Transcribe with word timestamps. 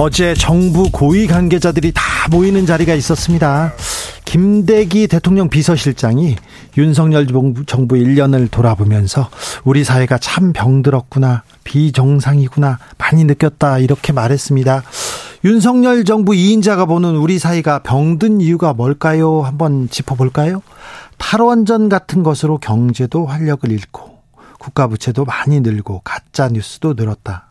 어제 0.00 0.32
정부 0.32 0.90
고위 0.92 1.26
관계자들이 1.26 1.90
다 1.92 2.02
모이는 2.30 2.66
자리가 2.66 2.94
있었습니다. 2.94 3.72
김대기 4.24 5.08
대통령 5.08 5.48
비서실장이 5.48 6.36
윤석열 6.76 7.26
정부 7.66 7.96
1년을 7.96 8.48
돌아보면서 8.48 9.28
우리 9.64 9.82
사회가 9.82 10.18
참 10.18 10.52
병들었구나, 10.52 11.42
비정상이구나, 11.64 12.78
많이 12.96 13.24
느꼈다, 13.24 13.78
이렇게 13.78 14.12
말했습니다. 14.12 14.84
윤석열 15.44 16.04
정부 16.04 16.30
2인자가 16.30 16.86
보는 16.86 17.16
우리 17.16 17.40
사회가 17.40 17.80
병든 17.80 18.40
이유가 18.40 18.74
뭘까요? 18.74 19.42
한번 19.42 19.88
짚어볼까요? 19.88 20.62
탈원전 21.16 21.88
같은 21.88 22.22
것으로 22.22 22.58
경제도 22.58 23.26
활력을 23.26 23.72
잃고, 23.72 24.16
국가 24.60 24.86
부채도 24.86 25.24
많이 25.24 25.58
늘고, 25.58 26.02
가짜 26.04 26.48
뉴스도 26.48 26.94
늘었다. 26.94 27.47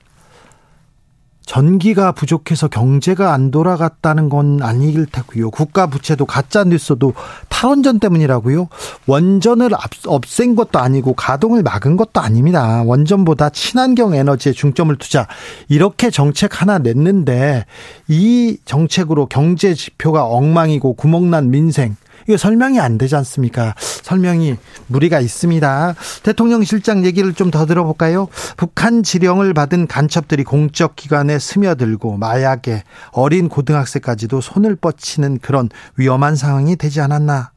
전기가 1.47 2.11
부족해서 2.11 2.67
경제가 2.67 3.33
안 3.33 3.51
돌아갔다는 3.51 4.27
건 4.27 4.59
아닐 4.61 5.05
테고요. 5.05 5.49
국가 5.49 5.87
부채도 5.87 6.25
가짜 6.25 6.65
뉴스도 6.65 7.13
탈원전 7.47 7.99
때문이라고요. 7.99 8.67
원전을 9.07 9.71
없앤 10.05 10.55
것도 10.55 10.77
아니고 10.77 11.13
가동을 11.13 11.63
막은 11.63 11.95
것도 11.95 12.19
아닙니다. 12.19 12.83
원전보다 12.85 13.49
친환경 13.49 14.13
에너지에 14.13 14.51
중점을 14.51 14.93
투자. 14.97 15.25
이렇게 15.69 16.09
정책 16.09 16.61
하나 16.61 16.79
냈는데 16.79 17.65
이 18.09 18.57
정책으로 18.65 19.27
경제 19.27 19.73
지표가 19.73 20.25
엉망이고 20.25 20.93
구멍난 20.93 21.49
민생 21.49 21.95
이게 22.27 22.35
설명이 22.37 22.79
안 22.79 22.97
되지 22.97 23.15
않습니까? 23.15 23.73
설명이 23.77 24.57
무리가 24.87 25.19
있습니다. 25.19 25.95
대통령 26.23 26.63
실장 26.63 27.05
얘기를 27.05 27.33
좀 27.33 27.47
더 27.47 27.65
들어볼까요? 27.65 28.27
북한 28.57 29.03
지령을 29.03 29.53
받은 29.53 29.87
간첩들이 29.87 30.43
공적 30.43 30.97
기관에 30.97 31.39
스며들고 31.39 32.17
마약에 32.17 32.83
어린 33.11 33.47
고등학생까지도 33.47 34.41
손을 34.41 34.75
뻗치는 34.75 35.39
그런 35.41 35.69
위험한 35.95 36.35
상황이 36.35 36.75
되지 36.75 36.99
않았나? 36.99 37.51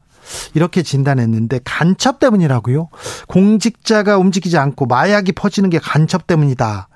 이렇게 0.53 0.81
진단했는데 0.81 1.59
간첩 1.65 2.19
때문이라고요? 2.19 2.87
공직자가 3.27 4.17
움직이지 4.17 4.57
않고 4.57 4.85
마약이 4.85 5.33
퍼지는 5.33 5.69
게 5.69 5.77
간첩 5.77 6.25
때문이다. 6.25 6.87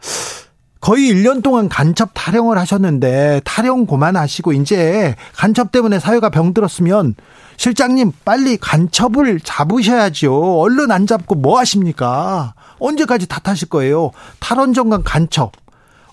거의 0.86 1.12
1년 1.12 1.42
동안 1.42 1.68
간첩 1.68 2.12
타령을 2.14 2.60
하셨는데 2.60 3.42
타령 3.44 3.88
그만하시고 3.88 4.54
이제 4.54 5.16
간첩 5.34 5.72
때문에 5.72 5.98
사회가 5.98 6.30
병들었으면 6.30 7.16
실장님 7.58 8.12
빨리 8.24 8.56
간첩을 8.58 9.40
잡으셔야죠. 9.40 10.60
얼른 10.60 10.92
안 10.92 11.08
잡고 11.08 11.34
뭐 11.34 11.58
하십니까? 11.58 12.54
언제까지 12.78 13.26
탓하실 13.28 13.70
거예요? 13.70 14.12
탈원전간 14.40 15.02
간첩. 15.02 15.54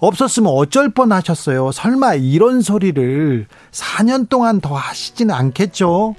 없었으면 0.00 0.50
어쩔 0.50 0.88
뻔 0.88 1.12
하셨어요. 1.12 1.70
설마 1.70 2.14
이런 2.14 2.62
소리를 2.62 3.46
4년 3.72 4.30
동안 4.30 4.62
더 4.62 4.74
하시지는 4.74 5.34
않겠죠? 5.34 6.14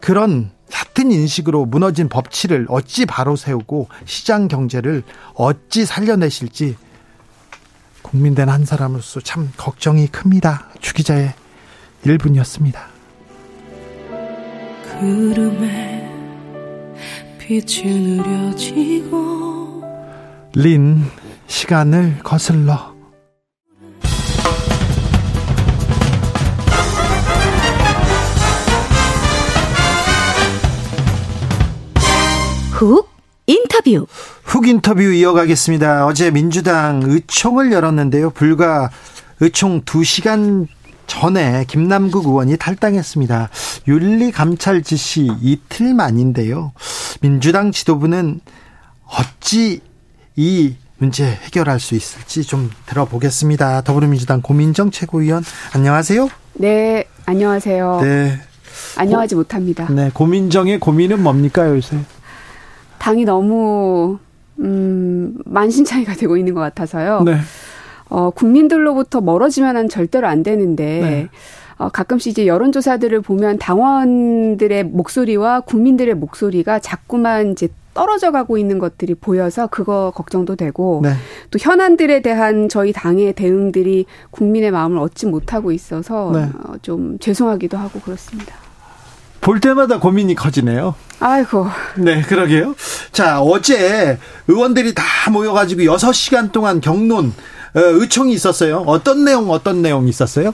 그런 0.00 0.50
같은 0.72 1.12
인식으로 1.12 1.66
무너진 1.66 2.08
법치를 2.08 2.68
어찌 2.70 3.04
바로 3.04 3.36
세우고 3.36 3.88
시장 4.06 4.48
경제를 4.48 5.02
어찌 5.34 5.84
살려내실지 5.84 6.76
국민된 8.02 8.48
한 8.48 8.64
사람으로서 8.64 9.20
참 9.20 9.50
걱정이 9.56 10.08
큽니다. 10.08 10.68
주기자의 10.80 11.34
1분이었습니다. 12.04 12.78
구름에 14.98 16.08
빛이 17.38 17.84
느려지고 18.22 19.82
린 20.54 21.04
시간을 21.46 22.18
거슬러 22.22 22.94
훅 32.72 33.17
인터뷰 33.78 34.06
훅 34.44 34.68
인터뷰 34.68 35.02
이어가겠습니다. 35.02 36.06
어제 36.06 36.30
민주당 36.30 37.02
의총을 37.04 37.72
열었는데요. 37.72 38.30
불과 38.30 38.90
의총 39.40 39.82
2시간 39.82 40.66
전에 41.06 41.64
김남국 41.66 42.26
의원이 42.26 42.56
탈당했습니다. 42.56 43.48
윤리감찰 43.86 44.82
지시 44.82 45.30
이틀 45.40 45.94
만인데요. 45.94 46.72
민주당 47.20 47.72
지도부는 47.72 48.40
어찌 49.06 49.80
이 50.36 50.74
문제 50.98 51.24
해결할 51.24 51.80
수 51.80 51.94
있을지 51.94 52.42
좀 52.42 52.70
들어보겠습니다. 52.86 53.82
더불어민주당 53.82 54.42
고민정 54.42 54.90
최고위원 54.90 55.44
안녕하세요. 55.74 56.28
네, 56.54 57.04
안녕하세요. 57.24 58.00
네. 58.02 58.40
안녕하지 58.96 59.34
고, 59.34 59.40
못합니다. 59.42 59.86
네, 59.90 60.10
고민정의 60.12 60.80
고민은 60.80 61.22
뭡니까 61.22 61.68
요새? 61.68 61.98
당이 63.08 63.24
너무 63.24 64.18
음, 64.58 65.38
만신창이가 65.46 66.12
되고 66.14 66.36
있는 66.36 66.52
것 66.52 66.60
같아서요. 66.60 67.22
네. 67.22 67.36
어, 68.10 68.28
국민들로부터 68.30 69.22
멀어지면은 69.22 69.88
절대로 69.88 70.26
안 70.26 70.42
되는데 70.42 71.00
네. 71.00 71.28
어, 71.78 71.88
가끔씩 71.88 72.32
이제 72.32 72.46
여론조사들을 72.46 73.22
보면 73.22 73.58
당원들의 73.58 74.84
목소리와 74.84 75.60
국민들의 75.60 76.14
목소리가 76.16 76.80
자꾸만 76.80 77.52
이제 77.52 77.68
떨어져 77.94 78.30
가고 78.30 78.58
있는 78.58 78.78
것들이 78.78 79.14
보여서 79.14 79.68
그거 79.68 80.12
걱정도 80.14 80.54
되고 80.54 81.00
네. 81.02 81.12
또 81.50 81.58
현안들에 81.58 82.20
대한 82.20 82.68
저희 82.68 82.92
당의 82.92 83.32
대응들이 83.32 84.04
국민의 84.30 84.70
마음을 84.70 84.98
얻지 84.98 85.26
못하고 85.26 85.72
있어서 85.72 86.30
네. 86.34 86.42
어, 86.42 86.74
좀 86.82 87.18
죄송하기도 87.18 87.78
하고 87.78 88.00
그렇습니다. 88.00 88.67
볼 89.40 89.60
때마다 89.60 89.98
고민이 89.98 90.34
커지네요. 90.34 90.94
아이고. 91.20 91.66
네, 91.96 92.22
그러게요. 92.22 92.74
자, 93.12 93.40
어제 93.40 94.18
의원들이 94.46 94.94
다 94.94 95.02
모여가지고 95.30 95.82
6시간 95.82 96.52
동안 96.52 96.80
경론, 96.80 97.32
어, 97.74 97.80
의총이 97.80 98.32
있었어요. 98.32 98.84
어떤 98.86 99.24
내용, 99.24 99.50
어떤 99.50 99.82
내용 99.82 100.06
있었어요? 100.08 100.52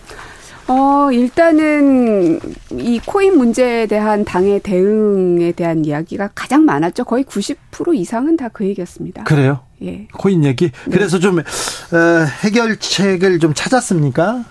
어, 0.66 1.10
일단은 1.12 2.40
이 2.70 2.98
코인 3.04 3.36
문제에 3.36 3.86
대한 3.86 4.24
당의 4.24 4.60
대응에 4.60 5.52
대한 5.52 5.84
이야기가 5.84 6.30
가장 6.34 6.64
많았죠. 6.64 7.04
거의 7.04 7.24
90% 7.24 7.94
이상은 7.94 8.36
다 8.38 8.48
그 8.50 8.64
얘기였습니다. 8.64 9.24
그래요? 9.24 9.60
예. 9.82 10.06
코인 10.14 10.44
얘기? 10.44 10.70
네. 10.86 10.90
그래서 10.90 11.18
좀, 11.18 11.40
어, 11.40 11.44
해결책을 12.44 13.40
좀 13.40 13.52
찾았습니까? 13.52 14.44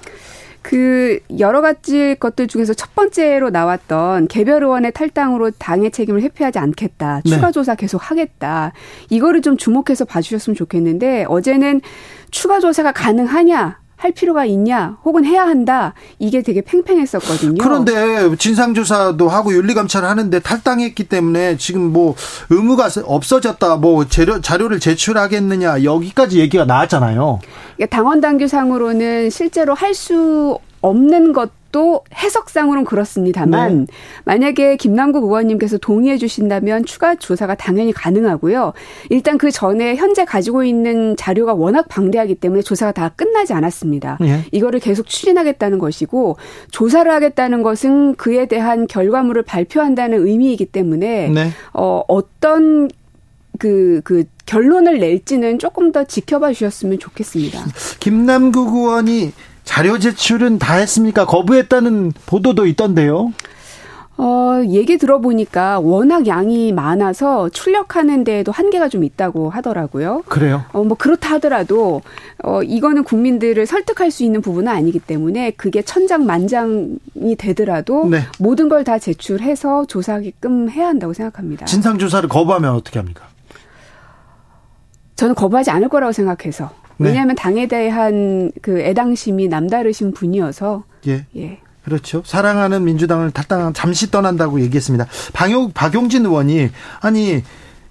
그 0.63 1.19
여러 1.37 1.61
가지 1.61 2.15
것들 2.19 2.47
중에서 2.47 2.73
첫 2.73 2.95
번째로 2.95 3.49
나왔던 3.49 4.29
개별 4.29 4.63
의원의 4.63 4.93
탈당으로 4.93 5.51
당의 5.51 5.91
책임을 5.91 6.21
회피하지 6.21 6.57
않겠다. 6.57 7.21
네. 7.25 7.29
추가 7.29 7.51
조사 7.51 7.75
계속 7.75 7.97
하겠다. 7.97 8.71
이거를 9.09 9.41
좀 9.41 9.57
주목해서 9.57 10.05
봐주셨으면 10.05 10.55
좋겠는데 10.55 11.25
어제는 11.27 11.81
추가 12.31 12.59
조사가 12.59 12.93
가능하냐 12.93 13.82
할 14.03 14.11
필요가 14.11 14.43
있냐 14.43 14.97
혹은 15.05 15.23
해야 15.23 15.43
한다 15.43 15.93
이게 16.19 16.41
되게 16.41 16.59
팽팽했었거든요. 16.59 17.63
그런데 17.63 18.35
진상조사도 18.35 19.29
하고 19.29 19.53
윤리감찰을 19.53 20.09
하는데 20.09 20.39
탈당했기 20.39 21.05
때문에 21.05 21.55
지금 21.55 21.93
뭐 21.93 22.13
의무가 22.49 22.89
없어졌다 23.05 23.77
뭐 23.77 24.05
재료, 24.05 24.41
자료를 24.41 24.81
제출하겠느냐 24.81 25.85
여기까지 25.85 26.39
얘기가 26.39 26.65
나왔잖아요. 26.65 27.39
당원 27.89 28.19
당규상으로는 28.19 29.29
실제로 29.29 29.73
할 29.73 29.93
수 29.93 30.57
없는 30.81 31.33
것 31.33 31.51
또 31.73 32.03
해석상으로는 32.15 32.85
그렇습니다만 32.85 33.79
네. 33.79 33.85
만약에 34.25 34.77
김남국 34.77 35.23
의원님께서 35.23 35.79
동의해 35.79 36.17
주신다면 36.17 36.85
추가 36.85 37.15
조사가 37.15 37.55
당연히 37.55 37.91
가능하고요. 37.91 38.73
일단 39.09 39.39
그 39.39 39.49
전에 39.49 39.95
현재 39.95 40.23
가지고 40.23 40.63
있는 40.63 41.17
자료가 41.17 41.55
워낙 41.55 41.87
방대하기 41.89 42.35
때문에 42.35 42.61
조사가 42.61 42.91
다 42.91 43.09
끝나지 43.09 43.53
않았습니다. 43.53 44.19
네. 44.21 44.43
이거를 44.51 44.79
계속 44.79 45.07
추진하겠다는 45.07 45.79
것이고 45.79 46.37
조사를 46.69 47.11
하겠다는 47.11 47.63
것은 47.63 48.15
그에 48.15 48.45
대한 48.45 48.85
결과물을 48.85 49.41
발표한다는 49.41 50.27
의미이기 50.27 50.67
때문에 50.67 51.29
네. 51.29 51.49
어 51.73 52.03
어떤 52.07 52.87
그, 53.57 54.01
그 54.03 54.25
결론을 54.45 54.99
낼지는 54.99 55.57
조금 55.57 55.91
더 55.91 56.03
지켜봐 56.03 56.53
주셨으면 56.53 56.99
좋겠습니다. 56.99 57.65
김남국 57.99 58.75
의원이 58.75 59.33
자료 59.63 59.97
제출은 59.99 60.59
다 60.59 60.75
했습니까? 60.75 61.25
거부했다는 61.25 62.11
보도도 62.25 62.65
있던데요. 62.67 63.31
어, 64.15 64.61
얘기 64.67 64.99
들어보니까 64.99 65.79
워낙 65.79 66.27
양이 66.27 66.71
많아서 66.71 67.49
출력하는 67.49 68.23
데에도 68.23 68.51
한계가 68.51 68.87
좀 68.87 69.03
있다고 69.03 69.49
하더라고요. 69.49 70.21
그래요? 70.27 70.63
어, 70.71 70.83
뭐 70.83 70.95
그렇다 70.95 71.31
하더라도 71.35 72.03
어, 72.43 72.61
이거는 72.61 73.03
국민들을 73.05 73.65
설득할 73.65 74.11
수 74.11 74.23
있는 74.23 74.41
부분은 74.41 74.71
아니기 74.71 74.99
때문에 74.99 75.51
그게 75.51 75.81
천장만장이 75.81 77.35
되더라도 77.39 78.07
네. 78.07 78.21
모든 78.37 78.69
걸 78.69 78.83
다 78.83 78.99
제출해서 78.99 79.85
조사하게끔 79.85 80.69
해야 80.69 80.87
한다고 80.87 81.13
생각합니다. 81.13 81.65
진상조사를 81.65 82.27
거부하면 82.29 82.75
어떻게 82.75 82.99
합니까? 82.99 83.23
저는 85.15 85.35
거부하지 85.35 85.71
않을 85.71 85.87
거라고 85.89 86.11
생각해서. 86.11 86.69
네. 86.97 87.09
왜냐하면 87.09 87.35
당에 87.35 87.67
대한 87.67 88.51
그 88.61 88.79
애당심이 88.79 89.47
남다르신 89.47 90.13
분이어서. 90.13 90.83
예. 91.07 91.25
예. 91.35 91.59
그렇죠. 91.83 92.23
사랑하는 92.25 92.85
민주당을 92.85 93.31
탈당 93.31 93.73
잠시 93.73 94.09
떠난다고 94.09 94.61
얘기했습니다. 94.61 95.05
방용 95.33 95.71
박용진 95.73 96.25
의원이 96.25 96.69
아니 97.01 97.43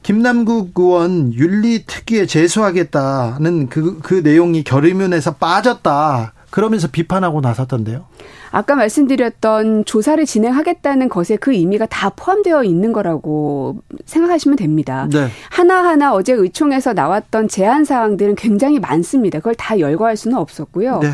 김남국 0.03 0.73
의원 0.77 1.33
윤리 1.35 1.85
특위에 1.85 2.27
제소하겠다는 2.27 3.69
그, 3.69 4.01
그 4.01 4.15
내용이 4.15 4.65
결의문에서 4.65 5.35
빠졌다. 5.35 6.33
그러면서 6.51 6.89
비판하고 6.89 7.41
나섰던데요. 7.41 8.07
아까 8.53 8.77
말씀드렸던 8.77 9.87
조사를 9.87 10.25
진행하겠다는 10.25 11.09
것에 11.09 11.37
그 11.37 11.53
의미가 11.53 11.87
다 11.87 12.11
포함되어 12.11 12.65
있는 12.65 12.93
거라고 12.93 13.83
생각하시면 14.05 14.57
됩니다. 14.57 15.09
네. 15.11 15.29
하나하나 15.51 16.13
어제 16.13 16.35
의총에서 16.35 16.93
나왔던 16.93 17.49
제안 17.49 17.85
사항들은 17.85 18.37
굉장히 18.37 18.79
많습니다. 18.79 19.39
그걸 19.39 19.55
다 19.55 19.81
열거할 19.81 20.17
수는 20.17 20.37
없었고요. 20.37 21.01
네. 21.01 21.11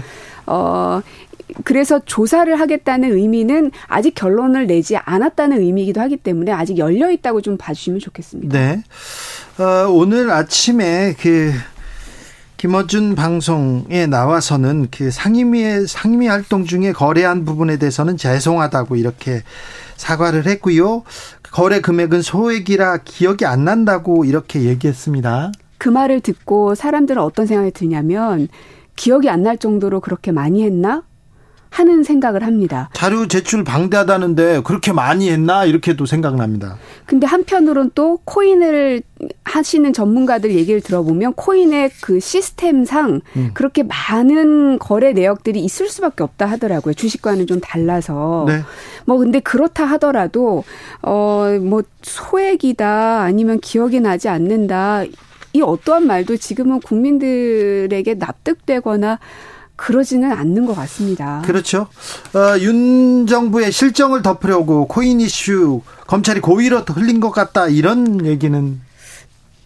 어, 0.46 1.00
그래서 1.64 2.00
조사를 2.04 2.58
하겠다는 2.58 3.12
의미는 3.12 3.70
아직 3.86 4.14
결론을 4.14 4.66
내지 4.66 4.96
않았다는 4.96 5.60
의미이기도 5.60 6.00
하기 6.00 6.16
때문에 6.16 6.52
아직 6.52 6.76
열려 6.76 7.10
있다고 7.10 7.40
좀 7.40 7.56
봐주시면 7.56 8.00
좋겠습니다. 8.00 8.58
네. 8.58 8.82
어, 9.62 9.88
오늘 9.90 10.30
아침에 10.30 11.14
그 11.20 11.52
김어준 12.58 13.14
방송에 13.14 14.06
나와서는 14.08 14.88
그 14.90 15.12
상임위의 15.12 15.86
상임위 15.86 16.26
활동 16.26 16.64
중에 16.64 16.92
거래한 16.92 17.44
부분에 17.44 17.76
대해서는 17.78 18.16
죄송하다고 18.16 18.96
이렇게 18.96 19.42
사과를 19.96 20.46
했고요. 20.46 21.04
거래 21.52 21.80
금액은 21.80 22.20
소액이라 22.20 22.98
기억이 23.04 23.46
안 23.46 23.64
난다고 23.64 24.24
이렇게 24.24 24.62
얘기했습니다. 24.64 25.52
그 25.78 25.88
말을 25.88 26.20
듣고 26.20 26.74
사람들은 26.74 27.22
어떤 27.22 27.46
생각이 27.46 27.70
드냐면 27.70 28.48
기억이 28.96 29.30
안 29.30 29.44
날 29.44 29.56
정도로 29.58 30.00
그렇게 30.00 30.32
많이 30.32 30.64
했나? 30.64 31.04
하는 31.70 32.02
생각을 32.02 32.44
합니다. 32.44 32.90
자료 32.92 33.28
제출 33.28 33.64
방대하다는데 33.64 34.62
그렇게 34.64 34.92
많이 34.92 35.30
했나 35.30 35.64
이렇게 35.64 35.96
도 35.96 36.06
생각납니다. 36.06 36.76
근데 37.06 37.26
한편으론 37.26 37.92
또 37.94 38.18
코인을 38.24 39.02
하시는 39.44 39.92
전문가들 39.92 40.54
얘기를 40.54 40.80
들어보면 40.80 41.34
코인의 41.34 41.90
그 42.02 42.20
시스템상 42.20 43.20
음. 43.36 43.50
그렇게 43.54 43.82
많은 43.82 44.78
거래 44.78 45.12
내역들이 45.12 45.60
있을 45.60 45.88
수밖에 45.88 46.22
없다 46.22 46.46
하더라고요. 46.46 46.94
주식과는 46.94 47.46
좀 47.46 47.60
달라서. 47.60 48.44
네. 48.46 48.62
뭐 49.04 49.18
근데 49.18 49.40
그렇다 49.40 49.84
하더라도 49.84 50.64
어뭐 51.02 51.82
소액이다 52.02 53.22
아니면 53.22 53.58
기억이 53.60 54.00
나지 54.00 54.28
않는다 54.28 55.04
이 55.52 55.62
어떠한 55.62 56.06
말도 56.06 56.36
지금은 56.36 56.80
국민들에게 56.80 58.14
납득되거나 58.14 59.18
그러지는 59.78 60.32
않는 60.32 60.66
것 60.66 60.74
같습니다. 60.74 61.40
그렇죠. 61.46 61.86
어, 62.34 62.58
윤 62.60 63.26
정부의 63.26 63.70
실정을 63.70 64.22
덮으려고 64.22 64.86
코인 64.88 65.20
이슈 65.20 65.82
검찰이 66.08 66.40
고의로 66.40 66.80
흘린 66.80 67.20
것 67.20 67.30
같다 67.30 67.68
이런 67.68 68.26
얘기는 68.26 68.80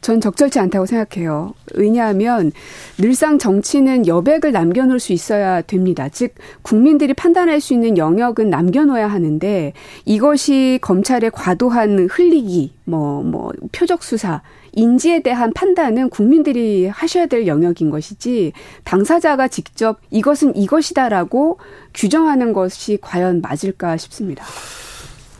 전 0.02 0.20
적절치 0.20 0.58
않다고 0.58 0.84
생각해요. 0.84 1.54
왜냐하면 1.74 2.52
늘상 2.98 3.38
정치는 3.38 4.06
여백을 4.06 4.52
남겨놓을 4.52 5.00
수 5.00 5.12
있어야 5.12 5.62
됩니다. 5.62 6.08
즉 6.08 6.34
국민들이 6.60 7.14
판단할 7.14 7.60
수 7.60 7.72
있는 7.72 7.96
영역은 7.96 8.50
남겨놓아야 8.50 9.06
하는데 9.06 9.72
이것이 10.04 10.80
검찰의 10.82 11.30
과도한 11.30 12.08
흘리기, 12.10 12.74
뭐뭐 12.84 13.22
뭐 13.22 13.52
표적 13.70 14.02
수사 14.02 14.42
인지에 14.72 15.22
대한 15.22 15.52
판단은 15.52 16.10
국민들이 16.10 16.88
하셔야 16.88 17.26
될 17.26 17.46
영역인 17.46 17.90
것이지 17.90 18.52
당사자가 18.84 19.48
직접 19.48 20.00
이것은 20.10 20.56
이것이다라고 20.56 21.58
규정하는 21.94 22.52
것이 22.52 22.98
과연 23.00 23.42
맞을까 23.42 23.96
싶습니다. 23.96 24.44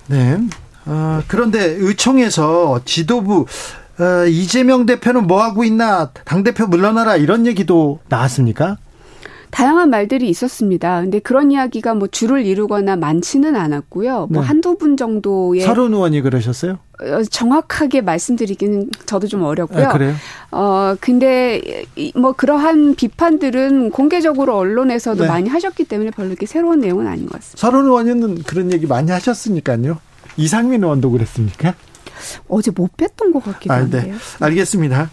네. 0.08 0.38
어, 0.84 1.22
그런데 1.28 1.64
의총에서 1.64 2.82
지도부 2.84 3.46
어, 3.98 4.26
이재명 4.26 4.86
대표는 4.86 5.26
뭐 5.26 5.42
하고 5.42 5.64
있나 5.64 6.10
당 6.24 6.42
대표 6.42 6.66
물러나라 6.66 7.16
이런 7.16 7.46
얘기도 7.46 8.00
나왔습니까? 8.08 8.78
다양한 9.52 9.90
말들이 9.90 10.30
있었습니다. 10.30 11.02
근데 11.02 11.18
그런 11.18 11.52
이야기가 11.52 11.94
뭐 11.94 12.08
줄을 12.08 12.46
이루거나 12.46 12.96
많지는 12.96 13.54
않았고요. 13.54 14.28
뭐 14.30 14.40
네. 14.40 14.48
한두 14.48 14.76
분 14.78 14.96
정도의 14.96 15.60
서른 15.60 15.92
의원이 15.92 16.22
그러셨어요? 16.22 16.78
어, 17.00 17.22
정확하게 17.30 18.00
말씀드리기는 18.00 18.90
저도 19.04 19.26
좀 19.26 19.42
어렵고요. 19.42 19.88
아, 19.88 19.92
그래요? 19.92 20.14
어 20.52 20.96
근데 21.00 21.84
뭐 22.14 22.32
그러한 22.32 22.94
비판들은 22.94 23.90
공개적으로 23.90 24.56
언론에서도 24.56 25.22
네. 25.22 25.28
많이 25.28 25.50
하셨기 25.50 25.84
때문에 25.84 26.10
별로 26.12 26.30
이렇게 26.30 26.46
새로운 26.46 26.80
내용은 26.80 27.06
아닌 27.06 27.26
것 27.26 27.32
같습니다. 27.34 27.60
서른 27.60 27.84
의원은 27.84 28.44
그런 28.44 28.72
얘기 28.72 28.86
많이 28.86 29.10
하셨으니까요. 29.10 29.98
이상민 30.38 30.82
의원도 30.82 31.10
그랬습니까? 31.10 31.74
어제 32.48 32.70
못 32.70 32.96
뵀던 32.96 33.34
것 33.34 33.44
같기도 33.44 33.74
아, 33.74 33.76
네. 33.76 33.82
한데요. 33.82 34.14
네. 34.14 34.44
알겠습니다. 34.46 35.10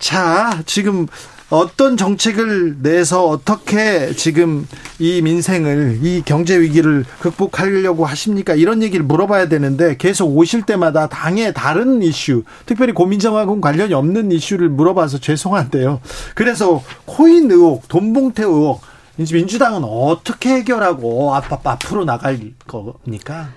자, 0.00 0.60
지금 0.66 1.06
어떤 1.52 1.98
정책을 1.98 2.78
내서 2.80 3.26
어떻게 3.26 4.14
지금 4.14 4.66
이 4.98 5.20
민생을 5.20 5.98
이 6.02 6.22
경제 6.24 6.58
위기를 6.58 7.04
극복하려고 7.20 8.06
하십니까? 8.06 8.54
이런 8.54 8.82
얘기를 8.82 9.04
물어봐야 9.04 9.48
되는데 9.48 9.98
계속 9.98 10.34
오실 10.34 10.62
때마다 10.62 11.10
당의 11.10 11.52
다른 11.52 12.02
이슈, 12.02 12.44
특별히 12.64 12.94
고민정하고는 12.94 13.60
관련이 13.60 13.92
없는 13.92 14.32
이슈를 14.32 14.70
물어봐서 14.70 15.18
죄송한데요. 15.18 16.00
그래서 16.34 16.82
코인 17.04 17.50
의혹, 17.50 17.86
돈봉태 17.86 18.44
의혹, 18.44 18.80
민주당은 19.16 19.84
어떻게 19.84 20.54
해결하고 20.54 21.34
앞, 21.34 21.66
앞으로 21.66 22.06
나갈 22.06 22.40
겁니까? 22.66 23.50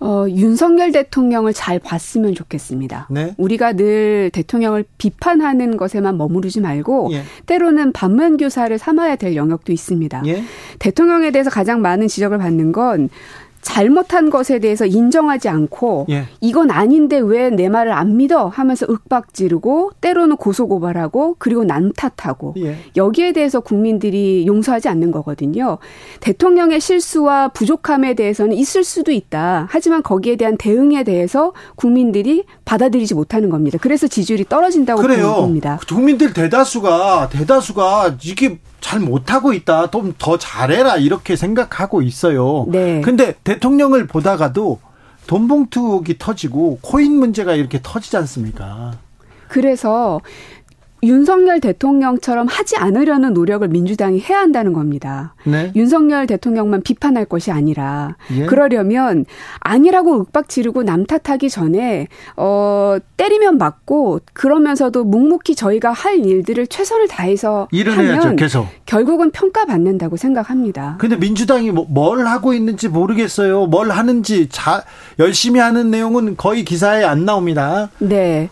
어, 0.00 0.26
윤석열 0.28 0.92
대통령을 0.92 1.52
잘 1.52 1.78
봤으면 1.78 2.34
좋겠습니다. 2.34 3.08
네? 3.10 3.34
우리가 3.36 3.72
늘 3.72 4.30
대통령을 4.32 4.84
비판하는 4.96 5.76
것에만 5.76 6.16
머무르지 6.16 6.60
말고 6.60 7.10
예. 7.12 7.22
때로는 7.46 7.92
반면 7.92 8.36
교사를 8.36 8.76
삼아야 8.78 9.16
될 9.16 9.34
영역도 9.34 9.72
있습니다. 9.72 10.22
예? 10.26 10.42
대통령에 10.78 11.30
대해서 11.32 11.50
가장 11.50 11.82
많은 11.82 12.06
지적을 12.06 12.38
받는 12.38 12.72
건 12.72 13.08
잘못한 13.68 14.30
것에 14.30 14.58
대해서 14.60 14.86
인정하지 14.86 15.48
않고 15.50 16.06
예. 16.08 16.24
이건 16.40 16.70
아닌데 16.70 17.18
왜 17.18 17.50
내 17.50 17.68
말을 17.68 17.92
안 17.92 18.16
믿어 18.16 18.46
하면서 18.48 18.86
윽박지르고 18.88 19.92
때로는 20.00 20.36
고소고발하고 20.36 21.36
그리고 21.38 21.64
난 21.64 21.92
탓하고 21.96 22.54
예. 22.58 22.76
여기에 22.96 23.32
대해서 23.32 23.60
국민들이 23.60 24.44
용서하지 24.46 24.88
않는 24.88 25.10
거거든요. 25.10 25.78
대통령의 26.20 26.80
실수와 26.80 27.48
부족함에 27.48 28.14
대해서는 28.14 28.56
있을 28.56 28.84
수도 28.84 29.12
있다. 29.12 29.66
하지만 29.70 30.02
거기에 30.02 30.36
대한 30.36 30.56
대응에 30.56 31.04
대해서 31.04 31.52
국민들이 31.76 32.44
받아들이지 32.64 33.14
못하는 33.14 33.50
겁니다. 33.50 33.78
그래서 33.80 34.06
지지율이 34.06 34.44
떨어진다고 34.48 35.00
그래요. 35.02 35.28
보는 35.28 35.40
겁니다. 35.42 35.80
국민들 35.88 36.32
대다수가 36.32 37.28
대다수가 37.30 38.16
이게 38.24 38.58
잘 38.80 39.00
못하고 39.00 39.52
있다. 39.52 39.90
좀 39.90 40.14
더 40.18 40.38
잘해라. 40.38 40.96
이렇게 40.96 41.36
생각하고 41.36 42.02
있어요. 42.02 42.66
네. 42.68 43.00
근데 43.02 43.34
대 43.44 43.57
통령을 43.58 44.06
보다가도 44.06 44.80
돈봉투기 45.26 46.18
터지고 46.18 46.78
코인 46.80 47.18
문제가 47.18 47.54
이렇게 47.54 47.80
터지지 47.82 48.16
않습니까? 48.16 48.98
그래서 49.48 50.20
윤석열 51.02 51.60
대통령처럼 51.60 52.46
하지 52.48 52.76
않으려는 52.76 53.32
노력을 53.34 53.66
민주당이 53.66 54.20
해야 54.20 54.40
한다는 54.40 54.72
겁니다. 54.72 55.34
네. 55.44 55.72
윤석열 55.76 56.26
대통령만 56.26 56.82
비판할 56.82 57.24
것이 57.24 57.50
아니라 57.50 58.16
예. 58.32 58.46
그러려면 58.46 59.24
아니라고 59.60 60.20
윽박 60.20 60.48
지르고 60.48 60.82
남 60.82 61.06
탓하기 61.06 61.50
전에 61.50 62.08
어 62.36 62.98
때리면 63.16 63.58
맞고 63.58 64.20
그러면서도 64.32 65.04
묵묵히 65.04 65.54
저희가 65.54 65.92
할 65.92 66.24
일들을 66.24 66.66
최선을 66.66 67.08
다해서 67.08 67.68
하면 67.72 67.98
해야죠, 67.98 68.36
계속. 68.36 68.66
결국은 68.86 69.30
평가받는다고 69.30 70.16
생각합니다. 70.16 70.96
근데 70.98 71.16
민주당이 71.16 71.70
뭐뭘 71.70 72.26
하고 72.26 72.52
있는지 72.52 72.88
모르겠어요. 72.88 73.66
뭘 73.66 73.90
하는지 73.90 74.48
자, 74.48 74.84
열심히 75.18 75.60
하는 75.60 75.90
내용은 75.90 76.36
거의 76.36 76.64
기사에 76.64 77.04
안 77.04 77.24
나옵니다. 77.24 77.90
네. 77.98 78.48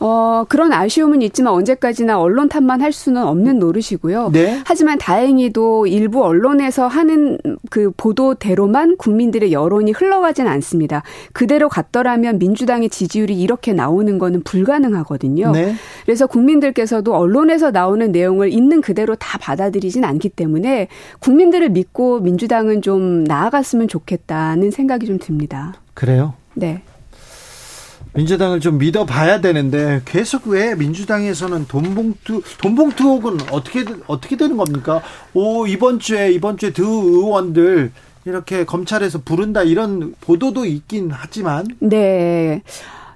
어, 0.00 0.44
그런 0.48 0.72
아쉬움은 0.72 1.22
있지만 1.22 1.52
언제까지나 1.52 2.20
언론 2.20 2.48
탓만 2.48 2.80
할 2.80 2.92
수는 2.92 3.22
없는 3.22 3.58
노릇이고요. 3.58 4.30
네. 4.32 4.60
하지만 4.64 4.98
다행히도 4.98 5.86
일부 5.86 6.24
언론에서 6.24 6.86
하는 6.86 7.38
그 7.70 7.90
보도대로만 7.96 8.96
국민들의 8.96 9.52
여론이 9.52 9.92
흘러가진 9.92 10.46
않습니다. 10.46 11.02
그대로 11.32 11.68
갔더라면 11.68 12.38
민주당의 12.38 12.88
지지율이 12.88 13.40
이렇게 13.40 13.72
나오는 13.72 14.18
거는 14.18 14.42
불가능하거든요. 14.42 15.52
네. 15.52 15.74
그래서 16.04 16.26
국민들께서도 16.26 17.14
언론에서 17.14 17.70
나오는 17.70 18.12
내용을 18.12 18.52
있는 18.52 18.80
그대로 18.80 19.14
다 19.16 19.38
받아들이진 19.38 20.04
않기 20.04 20.30
때문에 20.30 20.88
국민들을 21.20 21.70
믿고 21.70 22.20
민주당은 22.20 22.82
좀 22.82 23.24
나아갔으면 23.24 23.88
좋겠다는 23.88 24.70
생각이 24.70 25.06
좀 25.06 25.18
듭니다. 25.18 25.74
그래요? 25.94 26.34
네. 26.54 26.82
민주당을 28.14 28.60
좀 28.60 28.78
믿어봐야 28.78 29.40
되는데 29.40 30.00
계속 30.04 30.46
왜 30.46 30.74
민주당에서는 30.74 31.66
돈봉투 31.66 32.42
돈봉투 32.58 33.04
혹은 33.04 33.38
어떻게 33.50 33.84
어떻게 34.06 34.36
되는 34.36 34.56
겁니까? 34.56 35.02
오 35.34 35.66
이번 35.66 35.98
주에 35.98 36.30
이번 36.30 36.56
주에 36.56 36.72
두 36.72 36.84
의원들 36.84 37.90
이렇게 38.24 38.64
검찰에서 38.64 39.20
부른다 39.22 39.62
이런 39.62 40.14
보도도 40.20 40.64
있긴 40.64 41.10
하지만 41.12 41.66
네. 41.80 42.62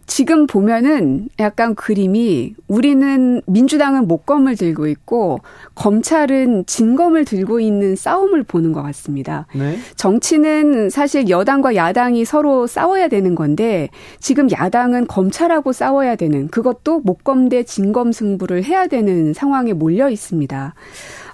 지금 0.09 0.47
보면은 0.47 1.29
약간 1.39 1.75
그림이 1.75 2.55
우리는 2.67 3.43
민주당은 3.47 4.09
목검을 4.09 4.57
들고 4.57 4.89
있고 4.89 5.41
검찰은 5.75 6.65
진검을 6.65 7.27
들고 7.27 7.61
있는 7.61 7.95
싸움을 7.95 8.43
보는 8.43 8.73
것 8.73 8.83
같습니다. 8.83 9.47
네. 9.55 9.79
정치는 9.97 10.89
사실 10.89 11.29
여당과 11.29 11.77
야당이 11.77 12.25
서로 12.25 12.67
싸워야 12.67 13.09
되는 13.09 13.35
건데 13.35 13.91
지금 14.19 14.51
야당은 14.51 15.09
검찰하고 15.09 15.73
싸워야 15.73 16.17
되는 16.17 16.49
그것도 16.49 17.01
목검 17.01 17.51
대 17.51 17.63
진검 17.63 18.11
승부를 18.11 18.65
해야 18.65 18.87
되는 18.87 19.35
상황에 19.35 19.75
몰려 19.75 20.09
있습니다. 20.09 20.75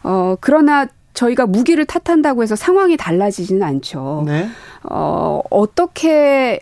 어, 0.02 0.36
그러나 0.40 0.88
저희가 1.14 1.46
무기를 1.46 1.86
탓한다고 1.86 2.42
해서 2.42 2.56
상황이 2.56 2.96
달라지지는 2.96 3.62
않죠. 3.62 4.24
네. 4.26 4.48
어, 4.82 5.40
어떻게 5.48 6.58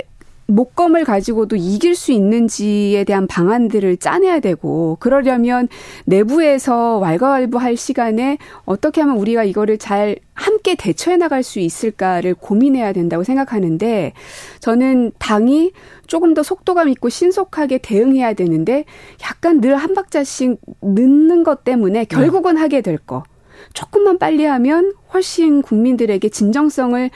목검을 0.55 1.05
가지고도 1.05 1.57
이길 1.57 1.95
수 1.95 2.13
있는지에 2.13 3.05
대한 3.05 3.27
방안들을 3.27 3.97
짜내야 3.99 4.41
되고 4.41 4.97
그러려면 5.01 5.69
내부에서 6.05 6.99
왈가왈부할 6.99 7.77
시간에 7.77 8.39
어떻게 8.65 9.01
하면 9.01 9.17
우리가 9.19 9.45
이거를 9.45 9.79
잘 9.79 10.17
함께 10.35 10.75
대처해 10.75 11.17
나갈 11.17 11.43
수 11.43 11.59
있을까를 11.59 12.35
고민해야 12.35 12.93
된다고 12.93 13.25
생각하는데 13.25 14.13
저는 14.61 15.13
당이 15.19 15.73
조금 16.07 16.35
더 16.35 16.43
속도감 16.43 16.89
있고 16.91 17.09
신속하게 17.09 17.79
대응해야 17.79 18.33
되는데 18.35 18.85
약간 19.23 19.61
늘 19.61 19.73
한 19.75 19.95
박자씩 19.95 20.61
늦는 20.83 21.43
것 21.45 21.65
때문에 21.65 22.05
결국은 22.05 22.57
하게 22.57 22.83
될 22.83 22.99
거. 22.99 23.25
조금만 23.73 24.19
빨리 24.19 24.45
하면 24.45 24.93
훨씬 25.15 25.63
국민들에게 25.63 26.29
진정성을 26.29 27.11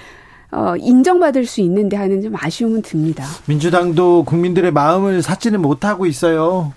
어, 0.57 0.75
인정받을 0.75 1.45
수 1.45 1.61
있는데 1.61 1.99
하는 1.99 2.23
좀 2.23 2.33
아쉬움은 2.35 2.81
듭니다. 2.81 3.27
민주당도 3.45 4.25
국민들의 4.25 4.73
마음을 4.73 5.21
사지는 5.23 5.61
못하고 5.61 6.07
있어요. 6.07 6.73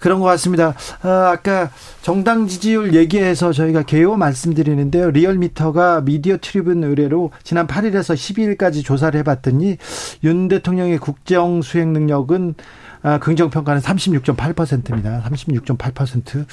그런 0.00 0.20
것 0.20 0.26
같습니다. 0.26 0.74
아, 1.02 1.30
아까 1.30 1.70
정당 2.00 2.46
지지율 2.46 2.94
얘기해서 2.94 3.52
저희가 3.52 3.82
개요 3.82 4.16
말씀드리는데요. 4.16 5.10
리얼미터가 5.10 6.02
미디어 6.02 6.38
트리뷴 6.38 6.84
의뢰로 6.84 7.32
지난 7.42 7.66
8일에서 7.66 8.14
12일까지 8.14 8.82
조사를 8.82 9.18
해봤더니 9.20 9.76
윤 10.24 10.48
대통령의 10.48 10.98
국정 10.98 11.60
수행 11.60 11.92
능력은 11.92 12.54
아, 13.02 13.18
긍정 13.18 13.50
평가는 13.50 13.82
36.8%입니다. 13.82 15.22
36.8%. 15.28 16.46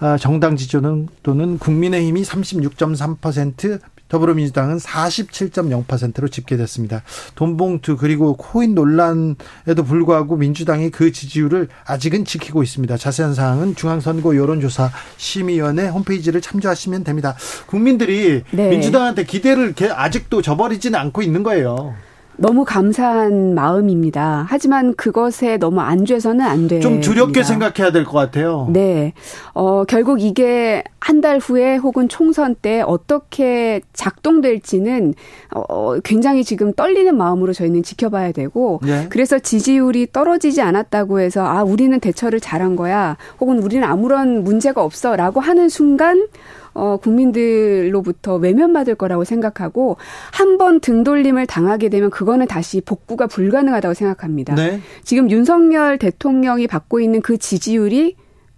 아, 0.00 0.16
정당 0.18 0.56
지지율은 0.56 1.08
또는 1.22 1.58
국민의힘이 1.58 2.22
36.3%, 2.22 3.80
더불어민주당은 4.08 4.78
47.0%로 4.78 6.28
집계됐습니다. 6.28 7.02
돈봉투 7.34 7.96
그리고 7.96 8.36
코인 8.36 8.74
논란에도 8.74 9.84
불구하고 9.86 10.36
민주당이 10.36 10.90
그 10.90 11.12
지지율을 11.12 11.68
아직은 11.86 12.24
지키고 12.24 12.62
있습니다. 12.62 12.96
자세한 12.96 13.34
사항은 13.34 13.74
중앙선거 13.74 14.36
여론조사 14.36 14.90
심의위원회 15.16 15.88
홈페이지를 15.88 16.40
참조하시면 16.40 17.04
됩니다. 17.04 17.36
국민들이 17.66 18.42
네. 18.50 18.68
민주당한테 18.70 19.24
기대를 19.24 19.74
아직도 19.94 20.42
저버리지는 20.42 20.98
않고 20.98 21.22
있는 21.22 21.42
거예요. 21.42 21.94
너무 22.38 22.66
감사한 22.66 23.54
마음입니다. 23.54 24.44
하지만 24.50 24.94
그것에 24.94 25.56
너무 25.56 25.80
안주해서는 25.80 26.44
안 26.44 26.68
돼요. 26.68 26.80
좀 26.82 27.00
두렵게 27.00 27.42
생각해야 27.42 27.92
될 27.92 28.04
것 28.04 28.12
같아요. 28.12 28.68
네. 28.70 29.14
어, 29.54 29.84
결국 29.84 30.20
이게 30.20 30.84
한 31.06 31.20
달 31.20 31.38
후에 31.38 31.76
혹은 31.76 32.08
총선 32.08 32.56
때 32.56 32.82
어떻게 32.82 33.80
작동될지는 33.92 35.14
어, 35.54 35.98
굉장히 36.00 36.42
지금 36.42 36.72
떨리는 36.72 37.16
마음으로 37.16 37.52
저희는 37.52 37.84
지켜봐야 37.84 38.32
되고 38.32 38.80
네. 38.82 39.06
그래서 39.08 39.38
지지율이 39.38 40.08
떨어지지 40.12 40.60
않았다고 40.62 41.20
해서 41.20 41.46
아, 41.46 41.62
우리는 41.62 41.98
대처를 42.00 42.40
잘한 42.40 42.74
거야. 42.74 43.16
혹은 43.40 43.60
우리는 43.62 43.82
아무런 43.86 44.42
문제가 44.42 44.82
없어라고 44.82 45.40
하는 45.40 45.68
순간 45.68 46.26
어, 46.74 46.98
국민들로부터 46.98 48.34
외면받을 48.36 48.96
거라고 48.96 49.22
생각하고 49.24 49.96
한 50.32 50.58
번 50.58 50.80
등돌림을 50.80 51.46
당하게 51.46 51.88
되면 51.88 52.10
그거는 52.10 52.46
다시 52.46 52.80
복구가 52.80 53.26
불가능하다고 53.26 53.94
생각합니다. 53.94 54.54
네. 54.54 54.80
지금 55.04 55.30
윤석열 55.30 55.98
대통령이 55.98 56.66
받고 56.66 56.98
있는 57.00 57.20
그 57.20 57.36
지지율이 57.38 58.16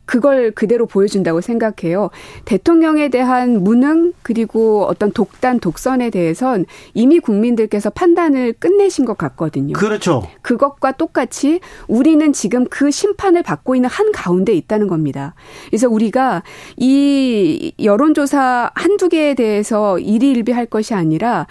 그걸 0.09 0.53
그대로 0.53 0.87
보여준다고 0.87 1.43
생각해요. 1.43 2.09
대통령에 2.47 3.11
대한 3.11 3.63
무능 3.63 4.15
그리고 4.23 4.87
어떤 4.87 5.13
독단 5.13 5.61
독선에 5.61 6.09
대해선 6.09 6.65
이미 6.95 7.21
국민들께서 7.21 7.91
판단을 7.91 8.55
끝내신 8.55 9.05
것 9.05 9.19
같거든요. 9.19 9.75
그렇죠. 9.75 10.23
그것과 10.41 10.93
똑같이 10.93 11.61
우리는 11.89 12.33
지금 12.33 12.65
그 12.71 12.91
심판을 12.91 13.43
받고 13.43 13.75
있는 13.75 13.91
한 13.91 14.11
가운데 14.11 14.55
있다는 14.55 14.89
겁니다. 14.89 15.35
그래서 15.67 15.91
우리가 15.91 16.43
이 16.79 17.75
여론조사 17.79 18.71
한두 18.75 19.11
개에 19.11 19.35
대해서 19.35 19.99
일희일비할 19.99 20.65
것이 20.65 20.95
아니라 20.95 21.47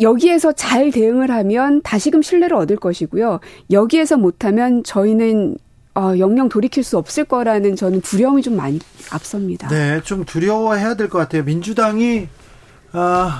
여기에서 0.00 0.50
잘 0.50 0.90
대응을 0.90 1.30
하면 1.30 1.82
다시금 1.82 2.20
신뢰를 2.20 2.56
얻을 2.56 2.76
것이고요. 2.76 3.38
여기에서 3.70 4.16
못하면 4.16 4.82
저희는 4.82 5.56
어, 5.96 6.18
영영 6.18 6.48
돌이킬 6.48 6.84
수 6.84 6.98
없을 6.98 7.24
거라는 7.24 7.74
저는 7.74 8.02
두려움이 8.02 8.42
좀 8.42 8.56
많이 8.56 8.78
앞섭니다. 9.10 9.68
네, 9.68 10.00
좀 10.04 10.24
두려워해야 10.24 10.94
될 10.94 11.08
것 11.08 11.18
같아요. 11.18 11.42
민주당이 11.44 12.28
어, 12.92 13.30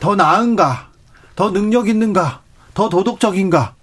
더 0.00 0.14
나은가, 0.16 0.88
더 1.36 1.50
능력 1.52 1.88
있는가, 1.88 2.40
더 2.74 2.88
도덕적인가. 2.88 3.74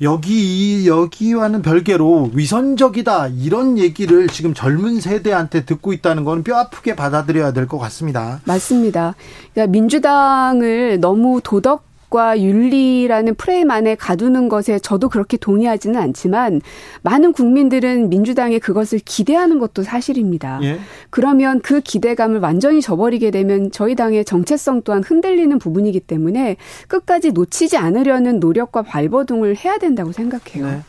여기 0.00 0.86
여기와는 0.86 1.60
별개로 1.62 2.30
위선적이다 2.32 3.28
이런 3.28 3.78
얘기를 3.78 4.28
지금 4.28 4.54
젊은 4.54 5.00
세대한테 5.00 5.64
듣고 5.64 5.92
있다는 5.92 6.22
건 6.24 6.44
뼈 6.44 6.56
아프게 6.56 6.94
받아들여야 6.94 7.52
될 7.52 7.66
것 7.66 7.78
같습니다. 7.78 8.40
맞습니다. 8.44 9.16
그러니까 9.52 9.72
민주당을 9.72 11.00
너무 11.00 11.40
도덕 11.42 11.87
과 12.10 12.40
윤리라는 12.40 13.34
프레임 13.34 13.70
안에 13.70 13.94
가두는 13.94 14.48
것에 14.48 14.78
저도 14.78 15.10
그렇게 15.10 15.36
동의하지는 15.36 16.00
않지만 16.00 16.62
많은 17.02 17.34
국민들은 17.34 18.08
민주당에 18.08 18.58
그것을 18.58 18.98
기대하는 19.04 19.58
것도 19.58 19.82
사실입니다. 19.82 20.58
예. 20.62 20.80
그러면 21.10 21.60
그 21.60 21.82
기대감을 21.82 22.40
완전히 22.40 22.80
저버리게 22.80 23.30
되면 23.30 23.70
저희 23.72 23.94
당의 23.94 24.24
정체성 24.24 24.82
또한 24.84 25.02
흔들리는 25.04 25.58
부분이기 25.58 26.00
때문에 26.00 26.56
끝까지 26.86 27.32
놓치지 27.32 27.76
않으려는 27.76 28.40
노력과 28.40 28.82
발버둥을 28.82 29.56
해야 29.56 29.76
된다고 29.76 30.10
생각해요. 30.12 30.66
네. 30.66 30.80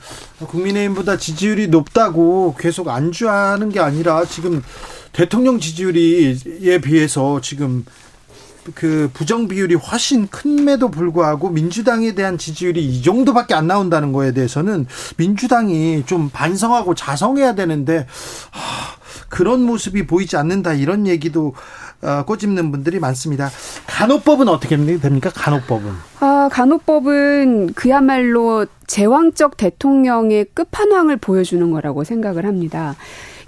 국민의힘보다 0.47 1.17
지지율이 1.17 1.67
높다고 1.67 2.55
계속 2.57 2.87
안주하는 2.87 3.69
게 3.69 3.81
아니라 3.81 4.23
지금 4.23 4.63
대통령 5.11 5.59
지지율에 5.59 6.79
비해서 6.81 7.41
지금 7.41 7.83
그 8.75 9.09
부정 9.13 9.47
비율이 9.47 9.75
훨씬 9.75 10.27
큰에도 10.27 10.89
불구하고 10.89 11.49
민주당에 11.49 12.13
대한 12.13 12.37
지지율이 12.37 12.83
이 12.85 13.01
정도밖에 13.01 13.53
안 13.53 13.67
나온다는 13.67 14.11
거에 14.11 14.31
대해서는 14.31 14.85
민주당이 15.17 16.03
좀 16.05 16.29
반성하고 16.29 16.95
자성해야 16.95 17.55
되는데 17.55 18.05
하, 18.51 18.95
그런 19.29 19.61
모습이 19.61 20.07
보이지 20.07 20.37
않는다 20.37 20.73
이런 20.73 21.07
얘기도 21.07 21.53
어, 22.01 22.23
꼬집는 22.25 22.71
분들이 22.71 22.99
많습니다. 22.99 23.49
간호법은 23.87 24.47
어떻게 24.47 24.77
됩니까? 24.77 25.29
간호법은? 25.33 25.91
아, 26.21 26.49
간호법은 26.51 27.73
그야말로 27.73 28.65
제왕적 28.87 29.57
대통령의 29.57 30.45
끝판왕을 30.53 31.17
보여주는 31.17 31.69
거라고 31.71 32.05
생각을 32.05 32.45
합니다. 32.45 32.95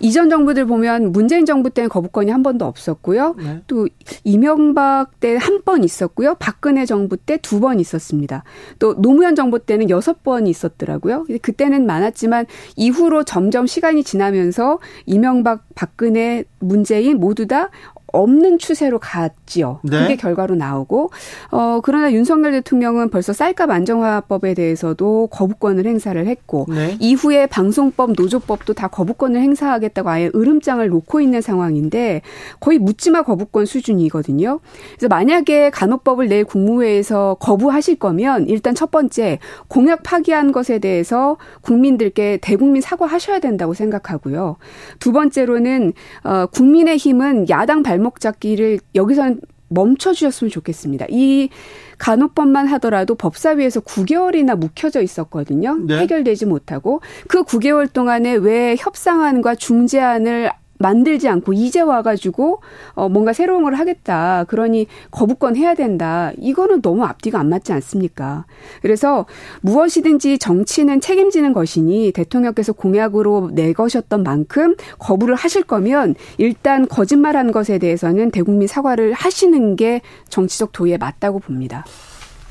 이전 0.02 0.30
정부들 0.30 0.66
보면 0.66 1.12
문재인 1.12 1.46
정부 1.46 1.70
때는 1.70 1.90
거부권이 1.90 2.32
한 2.32 2.44
번도 2.44 2.66
없었고요. 2.66 3.36
네. 3.38 3.62
또 3.68 3.88
이명박 4.24 5.20
때 5.20 5.38
한 5.38 5.62
번 5.64 5.84
있었고요. 5.84 6.36
박근혜 6.40 6.86
정부 6.86 7.18
때 7.18 7.38
두 7.38 7.60
번 7.60 7.80
있었습니다. 7.80 8.44
또 8.80 9.00
노무현 9.00 9.36
정부 9.36 9.60
때는 9.60 9.90
여섯 9.90 10.24
번이 10.24 10.50
있었더라고요. 10.50 11.26
그때는 11.42 11.86
많았지만 11.86 12.46
이후로 12.76 13.24
점점 13.24 13.68
시간이 13.68 14.04
지나면서 14.04 14.80
이명박, 15.06 15.64
박근혜, 15.76 16.44
문재인 16.60 17.20
모두 17.20 17.48
다 17.48 17.70
없는 18.12 18.58
추세로 18.58 19.00
갔지요. 19.00 19.80
네. 19.84 20.02
그게 20.02 20.16
결과로 20.16 20.56
나오고 20.56 21.12
어 21.52 21.80
그러나 21.84 22.12
윤석열 22.12 22.52
대통령은 22.52 23.10
벌써 23.10 23.34
쌀값 23.34 23.70
안정화법에 23.70 24.54
대해서도 24.54 25.28
거부권을 25.32 25.86
행사를 25.86 26.26
했고 26.26 26.66
네. 26.70 26.98
이후에 27.00 27.48
방송법, 27.48 28.14
노조법도 28.18 28.74
다 28.74 28.88
거부권을 28.88 29.40
행사하겠다고 29.40 30.10
아예 30.10 30.32
으름장을 30.36 30.88
놓고 30.88 31.22
있는 31.22 31.42
상황인데 31.42 32.22
거의 32.60 32.80
묻지마 32.80 33.24
거부권 33.24 33.66
수준이거든요. 33.66 34.60
그래서 34.98 35.08
만약에 35.08 35.70
간호법을 35.70 36.28
내일 36.28 36.44
국무회에서 36.44 37.38
거부하실 37.40 37.96
거면 37.96 38.48
일단 38.48 38.76
첫 38.76 38.92
번째 38.92 39.40
공약 39.68 40.04
파기한 40.04 40.52
것에 40.52 40.80
대해서 40.80 41.38
국민들께 41.62 42.40
대국민 42.42 42.82
사과하셔야 42.82 43.40
된다고 43.40 43.74
생각하고요. 43.74 44.58
두 45.00 45.12
번째로는 45.12 45.94
어 46.24 46.46
국민의 46.48 46.98
힘은 46.98 47.50
야당 47.50 47.84
발 47.84 48.01
발목 48.02 48.20
잡기를 48.20 48.80
여기서는 48.96 49.40
멈춰 49.70 50.12
주셨으면 50.12 50.52
좋겠습니다. 50.52 51.06
이 51.10 51.50
간호법만 51.98 52.68
하더라도 52.68 53.16
법사위에서 53.16 53.80
9개월이나 53.82 54.58
묵혀져 54.58 55.02
있었거든요. 55.02 55.78
네. 55.86 56.00
해결되지 56.00 56.46
못하고 56.46 57.00
그 57.30 57.44
9개월 57.44 57.92
동안에 57.92 58.34
왜 58.34 58.76
협상안과 58.78 59.56
중재안을 59.56 60.52
만들지 60.82 61.28
않고 61.28 61.54
이제 61.54 61.82
와가지고 61.82 62.62
어 62.94 63.10
뭔가 63.10 63.34
새로운 63.34 63.64
걸 63.64 63.76
하겠다. 63.76 64.46
그러니 64.46 64.88
거부권 65.12 65.56
해야 65.56 65.74
된다. 65.76 66.32
이거는 66.38 66.82
너무 66.82 67.06
앞뒤가 67.06 67.40
안 67.40 67.50
맞지 67.50 67.74
않습니까? 67.74 68.46
그래서 68.82 69.26
무엇이든지 69.62 70.40
정치는 70.40 71.02
책임지는 71.02 71.54
것이니 71.54 72.12
대통령께서 72.14 72.74
공약으로 72.74 73.52
내거셨던 73.54 74.24
만큼 74.24 74.76
거부를 75.00 75.36
하실 75.36 75.64
거면 75.64 76.16
일단 76.38 76.88
거짓말한 76.88 77.52
것에 77.52 77.78
대해서는 77.78 78.32
대국민 78.32 78.68
사과를 78.68 79.14
하시는 79.14 79.76
게 79.76 80.02
정치적 80.30 80.72
도의에 80.72 80.98
맞다고 80.98 81.40
봅니다. 81.40 81.86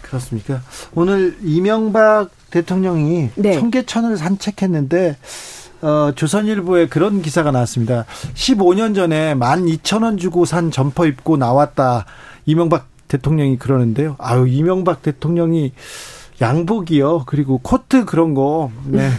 그렇습니까? 0.02 0.60
오늘 0.94 1.36
이명박 1.42 2.30
대통령이 2.50 3.30
네. 3.36 3.52
청계천을 3.52 4.16
산책했는데 4.16 5.16
어, 5.82 6.12
조선일보에 6.14 6.88
그런 6.88 7.22
기사가 7.22 7.50
나왔습니다. 7.50 8.04
15년 8.34 8.94
전에 8.94 9.34
12,000원 9.34 10.18
주고 10.18 10.44
산 10.44 10.70
점퍼 10.70 11.06
입고 11.06 11.36
나왔다. 11.36 12.06
이명박 12.46 12.86
대통령이 13.08 13.58
그러는데요. 13.58 14.16
아유, 14.18 14.46
이명박 14.48 15.02
대통령이 15.02 15.72
양복이요. 16.40 17.24
그리고 17.26 17.58
코트 17.58 18.04
그런 18.04 18.34
거. 18.34 18.70
네. 18.84 19.10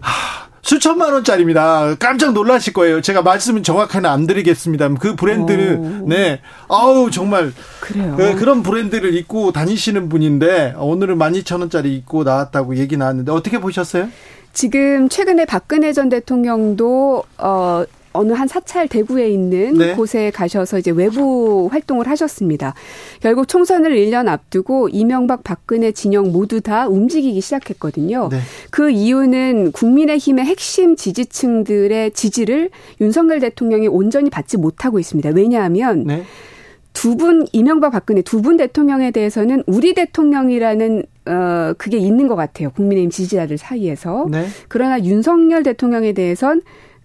하, 0.00 0.48
수천만 0.68 1.14
원짜리입니다. 1.14 1.94
깜짝 1.98 2.32
놀라실 2.32 2.74
거예요. 2.74 3.00
제가 3.00 3.22
말씀은 3.22 3.62
정확하게 3.62 4.06
안 4.06 4.26
드리겠습니다. 4.26 4.88
그 5.00 5.16
브랜드는 5.16 6.06
네, 6.08 6.42
아우 6.68 7.10
정말 7.10 7.54
그래요. 7.80 8.16
네, 8.18 8.34
그런 8.34 8.62
브랜드를 8.62 9.14
입고 9.14 9.52
다니시는 9.52 10.10
분인데 10.10 10.74
오늘은 10.76 11.16
12,000원짜리 11.18 11.86
입고 11.86 12.24
나왔다고 12.24 12.76
얘기 12.76 12.98
나왔는데 12.98 13.32
어떻게 13.32 13.58
보셨어요? 13.58 14.08
지금 14.58 15.08
최근에 15.08 15.44
박근혜 15.44 15.92
전 15.92 16.08
대통령도 16.08 17.22
어 17.38 17.84
어느 18.12 18.32
한 18.32 18.48
사찰 18.48 18.88
대구에 18.88 19.28
있는 19.30 19.74
네. 19.74 19.94
곳에 19.94 20.32
가셔서 20.32 20.80
이제 20.80 20.90
외부 20.90 21.68
활동을 21.70 22.08
하셨습니다. 22.08 22.74
결국 23.20 23.46
총선을 23.46 23.94
1년 23.94 24.26
앞두고 24.26 24.88
이명박 24.88 25.44
박근혜 25.44 25.92
진영 25.92 26.32
모두 26.32 26.60
다 26.60 26.88
움직이기 26.88 27.40
시작했거든요. 27.40 28.30
네. 28.32 28.40
그 28.70 28.90
이유는 28.90 29.70
국민의힘의 29.70 30.44
핵심 30.44 30.96
지지층들의 30.96 32.10
지지를 32.10 32.70
윤석열 33.00 33.38
대통령이 33.38 33.86
온전히 33.86 34.28
받지 34.28 34.56
못하고 34.56 34.98
있습니다. 34.98 35.30
왜냐하면 35.36 36.02
네. 36.02 36.24
두 36.98 37.16
분 37.16 37.46
이명박 37.52 37.90
박근혜 37.92 38.22
두 38.22 38.42
분 38.42 38.56
대통령에 38.56 39.10
대해서는 39.12 39.62
우리 39.66 39.94
대통령이라는 39.94 41.04
어 41.26 41.74
그게 41.78 41.98
있는 41.98 42.26
것 42.26 42.34
같아요. 42.34 42.70
국민의힘 42.70 43.10
지지자들 43.10 43.56
사이에서. 43.58 44.26
네. 44.30 44.46
그러나 44.68 45.02
윤석열 45.04 45.62
대통령에 45.62 46.12
대해선 46.12 46.62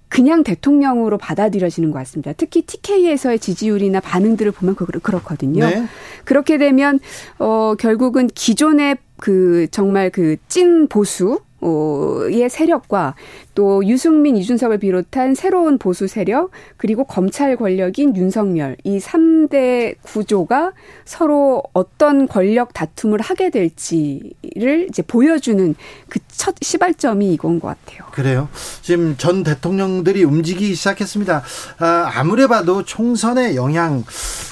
그냥 0.10 0.44
대통령으로 0.44 1.18
받아들여지는 1.18 1.92
것 1.92 1.98
같습니다. 2.00 2.34
특히 2.34 2.62
TK에서의 2.64 3.40
지지율이나 3.40 4.00
반응들을 4.00 4.52
보면 4.52 4.76
그렇거든요. 4.76 5.66
네. 5.66 5.86
그렇게 6.24 6.58
되면 6.58 7.00
어 7.40 7.76
결국은 7.78 8.28
기존의 8.28 8.98
그 9.18 9.68
정말 9.72 10.10
그 10.10 10.38
찐 10.48 10.88
보수 10.88 11.40
의 11.64 12.50
세력과 12.50 13.16
또 13.56 13.86
유승민, 13.86 14.36
이준석을 14.38 14.80
비롯한 14.80 15.36
새로운 15.36 15.78
보수 15.78 16.08
세력 16.08 16.52
그리고 16.78 17.04
검찰 17.04 17.56
권력인 17.56 18.16
윤석열 18.16 18.76
이 18.84 18.98
3대 18.98 19.96
구조가 20.02 20.74
서로 21.06 21.64
어떤 21.74 22.28
권력 22.28 22.74
다툼을 22.74 23.22
하게 23.22 23.50
될지를 23.50 24.88
이제 24.90 25.02
보여주는 25.02 25.76
그 26.10 26.20
첫 26.44 26.56
시발점이 26.62 27.34
이건 27.34 27.60
것 27.60 27.68
같아요. 27.70 28.06
그래요. 28.12 28.50
지금 28.82 29.16
전 29.18 29.44
대통령들이 29.44 30.24
움직이기 30.24 30.76
시작했습니다. 30.76 31.42
아, 31.80 32.12
아무래 32.16 32.48
봐도 32.48 32.84
총선의 32.84 33.56
영향, 33.56 34.04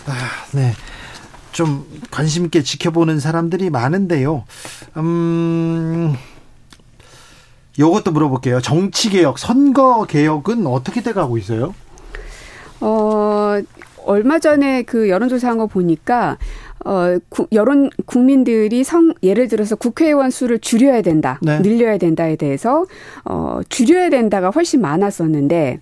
아, 0.05 0.13
네. 0.53 0.73
좀 1.51 1.85
관심 2.11 2.45
있게 2.45 2.63
지켜보는 2.63 3.19
사람들이 3.19 3.69
많은데요. 3.71 4.45
음, 4.95 6.15
요것도 7.79 8.11
물어볼게요. 8.11 8.61
정치 8.61 9.09
개혁, 9.09 9.39
선거 9.39 10.05
개혁은 10.05 10.67
어떻게 10.67 11.01
돼 11.01 11.13
가고 11.13 11.37
있어요? 11.37 11.73
어, 12.81 13.59
얼마 14.05 14.39
전에 14.39 14.83
그 14.83 15.09
여론조사한 15.09 15.57
거 15.57 15.67
보니까 15.67 16.37
어, 16.83 17.17
구, 17.29 17.47
여론 17.51 17.89
국민들이 18.05 18.83
성 18.83 19.13
예를 19.21 19.47
들어서 19.47 19.75
국회의원 19.75 20.31
수를 20.31 20.59
줄여야 20.59 21.03
된다, 21.03 21.39
네. 21.41 21.61
늘려야 21.61 21.97
된다에 21.97 22.35
대해서 22.35 22.85
어, 23.23 23.59
줄여야 23.69 24.09
된다가 24.09 24.49
훨씬 24.49 24.81
많았었는데 24.81 25.79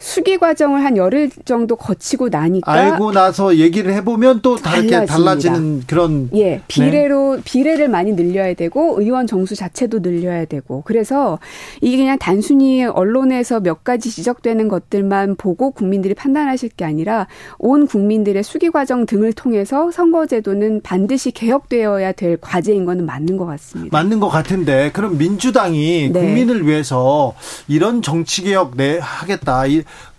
수기 0.00 0.38
과정을 0.38 0.82
한 0.82 0.96
열흘 0.96 1.30
정도 1.44 1.76
거치고 1.76 2.30
나니까 2.30 2.72
알고 2.72 3.12
나서 3.12 3.56
얘기를 3.56 3.92
해보면 3.92 4.40
또 4.40 4.56
다르게 4.56 5.04
달라지는 5.04 5.82
그런 5.86 6.30
예 6.34 6.42
네. 6.42 6.62
비례로 6.68 7.36
네. 7.36 7.42
비례를 7.44 7.88
많이 7.88 8.14
늘려야 8.14 8.54
되고 8.54 8.98
의원 8.98 9.26
정수 9.26 9.54
자체도 9.54 10.00
늘려야 10.00 10.46
되고 10.46 10.82
그래서 10.86 11.38
이게 11.82 11.98
그냥 11.98 12.16
단순히 12.18 12.82
언론에서 12.82 13.60
몇 13.60 13.84
가지 13.84 14.10
지적되는 14.10 14.68
것들만 14.68 15.36
보고 15.36 15.70
국민들이 15.70 16.14
판단하실 16.14 16.70
게 16.70 16.86
아니라 16.86 17.26
온 17.58 17.86
국민들의 17.86 18.42
수기 18.42 18.70
과정 18.70 19.04
등을 19.04 19.34
통해서 19.34 19.90
선거제도는 19.90 20.80
반드시 20.80 21.30
개혁되어야 21.30 22.12
될 22.12 22.38
과제인 22.40 22.86
거는 22.86 23.04
맞는 23.04 23.36
것 23.36 23.44
같습니다. 23.44 23.96
맞는 23.96 24.18
것 24.18 24.30
같은데 24.30 24.90
그럼 24.94 25.18
민주당이 25.18 26.10
네. 26.10 26.20
국민을 26.20 26.66
위해서 26.66 27.34
이런 27.68 28.00
정치 28.00 28.42
개혁 28.42 28.78
내 28.78 28.98
하겠다. 28.98 29.64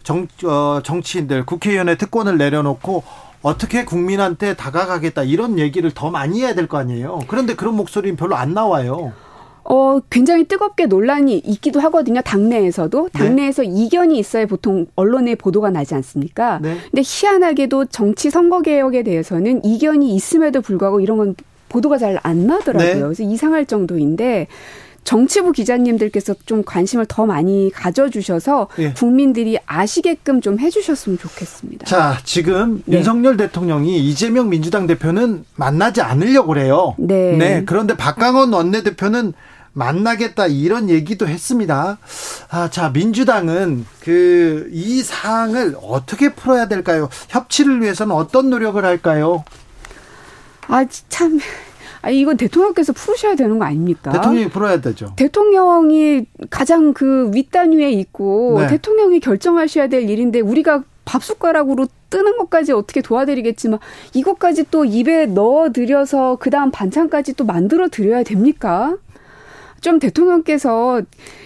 정, 0.03 0.27
어, 0.45 0.81
정치인들 0.83 1.45
국회의원의 1.45 1.97
특권을 1.97 2.37
내려놓고 2.37 3.03
어떻게 3.41 3.85
국민한테 3.85 4.53
다가가겠다 4.53 5.23
이런 5.23 5.57
얘기를 5.57 5.91
더 5.91 6.11
많이 6.11 6.41
해야 6.41 6.53
될 6.53 6.67
거 6.67 6.77
아니에요. 6.77 7.21
그런데 7.27 7.55
그런 7.55 7.75
목소리는 7.75 8.15
별로 8.15 8.35
안 8.35 8.53
나와요. 8.53 9.13
어, 9.63 9.99
굉장히 10.09 10.43
뜨겁게 10.45 10.85
논란이 10.87 11.37
있기도 11.37 11.79
하거든요. 11.81 12.21
당내에서도. 12.21 13.09
네. 13.13 13.19
당내에서 13.19 13.61
네. 13.63 13.69
이견이 13.71 14.17
있어야 14.19 14.45
보통 14.45 14.87
언론에 14.95 15.35
보도가 15.35 15.69
나지 15.69 15.93
않습니까? 15.95 16.59
네. 16.61 16.77
근데 16.89 17.01
희한하게도 17.05 17.85
정치 17.85 18.29
선거 18.29 18.61
개혁에 18.61 19.03
대해서는 19.03 19.63
이견이 19.63 20.13
있음에도 20.15 20.61
불구하고 20.61 20.99
이런 20.99 21.17
건 21.17 21.35
보도가 21.69 21.97
잘 21.99 22.19
안 22.23 22.47
나더라고요. 22.47 22.93
네. 22.93 22.99
그래서 23.01 23.23
이상할 23.23 23.65
정도인데 23.65 24.47
정치부 25.03 25.51
기자님들께서 25.51 26.35
좀 26.45 26.63
관심을 26.63 27.05
더 27.07 27.25
많이 27.25 27.71
가져주셔서 27.73 28.67
예. 28.79 28.93
국민들이 28.93 29.57
아시게끔 29.65 30.41
좀 30.41 30.59
해주셨으면 30.59 31.17
좋겠습니다. 31.17 31.85
자, 31.85 32.17
지금 32.23 32.81
네. 32.85 32.97
윤석열 32.97 33.35
대통령이 33.37 33.97
이재명 33.99 34.49
민주당 34.49 34.87
대표는 34.87 35.45
만나지 35.55 36.01
않으려고 36.01 36.49
그래요. 36.49 36.95
네. 36.97 37.35
네. 37.35 37.63
그런데 37.65 37.97
박강원 37.97 38.53
원내대표는 38.53 39.33
만나겠다 39.73 40.47
이런 40.47 40.89
얘기도 40.89 41.27
했습니다. 41.27 41.97
아, 42.49 42.69
자, 42.69 42.89
민주당은 42.89 43.85
그 44.01 44.69
이 44.71 45.01
사항을 45.03 45.75
어떻게 45.81 46.33
풀어야 46.33 46.67
될까요? 46.67 47.09
협치를 47.29 47.81
위해서는 47.81 48.15
어떤 48.15 48.49
노력을 48.49 48.83
할까요? 48.83 49.43
아, 50.67 50.85
참 51.09 51.39
아니 52.01 52.19
이건 52.19 52.37
대통령께서 52.37 52.93
풀으셔야 52.93 53.35
되는 53.35 53.59
거 53.59 53.65
아닙니까? 53.65 54.11
대통령이 54.11 54.49
풀어야 54.49 54.81
되죠. 54.81 55.13
대통령이 55.15 56.25
가장 56.49 56.93
그 56.93 57.31
윗단 57.33 57.73
위에 57.73 57.91
있고 57.91 58.57
네. 58.59 58.67
대통령이 58.67 59.19
결정하셔야 59.19 59.87
될 59.87 60.09
일인데 60.09 60.39
우리가 60.39 60.83
밥 61.05 61.23
숟가락으로 61.23 61.87
뜨는 62.09 62.37
것까지 62.37 62.73
어떻게 62.73 63.01
도와드리겠지만 63.01 63.79
이것까지 64.13 64.65
또 64.69 64.85
입에 64.85 65.25
넣어드려서 65.27 66.37
그다음 66.37 66.71
반찬까지 66.71 67.33
또 67.33 67.45
만들어 67.45 67.87
드려야 67.87 68.23
됩니까? 68.23 68.97
좀 69.81 69.99
대통령께서 69.99 71.01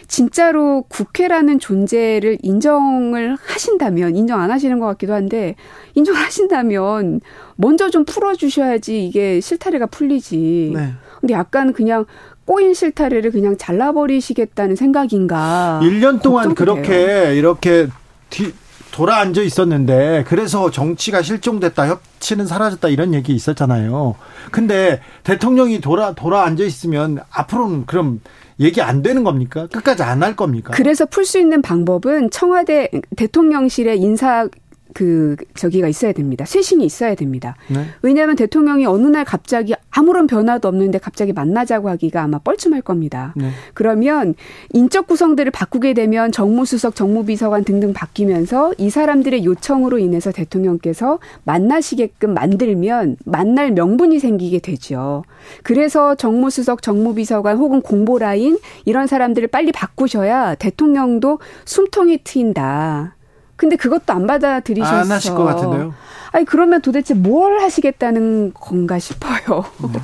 진짜로 0.07 0.83
국회라는 0.89 1.57
존재를 1.57 2.37
인정을 2.41 3.37
하신다면 3.41 4.15
인정 4.15 4.41
안 4.41 4.51
하시는 4.51 4.77
것 4.79 4.85
같기도 4.87 5.13
한데 5.13 5.55
인정하신다면 5.95 7.21
먼저 7.55 7.89
좀 7.89 8.05
풀어주셔야지 8.05 9.05
이게 9.05 9.39
실타래가 9.39 9.87
풀리지. 9.87 10.73
네. 10.75 10.93
근데 11.21 11.33
약간 11.33 11.73
그냥 11.73 12.05
꼬인 12.43 12.73
실타래를 12.73 13.31
그냥 13.31 13.57
잘라버리시겠다는 13.57 14.75
생각인가. 14.75 15.79
1년 15.81 16.21
동안 16.21 16.53
그렇게 16.53 16.89
돼요. 16.89 17.33
이렇게 17.33 17.87
뒤, 18.29 18.53
돌아 18.95 19.17
앉아 19.17 19.41
있었는데 19.41 20.23
그래서 20.25 20.71
정치가 20.71 21.21
실종됐다 21.21 21.85
협치는 21.89 22.47
사라졌다 22.47 22.87
이런 22.87 23.13
얘기 23.13 23.35
있었잖아요. 23.35 24.15
근데 24.51 25.01
대통령이 25.23 25.81
돌아 25.81 26.13
돌아 26.13 26.43
앉아 26.45 26.63
있으면 26.63 27.19
앞으로는 27.29 27.87
그럼 27.87 28.21
얘기 28.61 28.81
안 28.81 29.01
되는 29.01 29.25
겁니까? 29.25 29.67
끝까지 29.67 30.01
안 30.03 30.23
할 30.23 30.37
겁니까? 30.37 30.71
그래서 30.73 31.05
풀 31.05 31.25
수 31.25 31.37
있는 31.39 31.61
방법은 31.61 32.29
청와대 32.31 32.89
대통령실의 33.17 33.99
인사 33.99 34.47
그 34.95 35.35
저기가 35.55 35.89
있어야 35.89 36.13
됩니다. 36.13 36.45
쇄신이 36.45 36.85
있어야 36.85 37.15
됩니다. 37.15 37.57
네. 37.67 37.85
왜냐하면 38.01 38.37
대통령이 38.37 38.85
어느 38.85 39.05
날 39.07 39.25
갑자기 39.25 39.73
아무런 39.91 40.25
변화도 40.25 40.69
없는데 40.69 40.99
갑자기 40.99 41.33
만나자고 41.33 41.89
하기가 41.89 42.23
아마 42.23 42.39
뻘쭘할 42.39 42.81
겁니다. 42.81 43.33
네. 43.35 43.49
그러면 43.73 44.35
인적 44.71 45.07
구성들을 45.07 45.51
바꾸게 45.51 45.95
되면 45.95 46.31
정무수석, 46.31 46.95
정무비서관 46.95 47.65
등등 47.65 47.91
바뀌면서 47.91 48.73
이 48.77 48.89
사람들의 48.89 49.43
요청으로 49.43 49.99
인해서 49.99 50.31
대통령께서 50.31 51.19
만나시게끔 51.43 52.33
만들면 52.33 53.17
만날 53.25 53.71
명분이 53.71 54.19
생기게 54.19 54.59
되죠. 54.59 55.25
그래서 55.63 56.15
정무수석, 56.15 56.81
정무비서관 56.81 57.57
혹은 57.57 57.81
공보라인 57.81 58.57
이런 58.85 59.07
사람들을 59.07 59.49
빨리 59.49 59.73
바꾸셔야 59.73 60.55
대통령도 60.55 61.39
숨통이 61.65 62.19
트인다. 62.23 63.15
근데 63.55 63.75
그것도 63.75 64.13
안 64.13 64.27
받아들이셔서 64.27 64.95
안 64.95 65.11
하실 65.11 65.33
것 65.33 65.43
같은데요. 65.45 65.93
아니 66.31 66.45
그러면 66.45 66.81
도대체 66.81 67.13
뭘 67.13 67.59
하시겠다는 67.61 68.53
건가 68.53 68.99
싶어요. 68.99 69.65
네. 69.91 70.01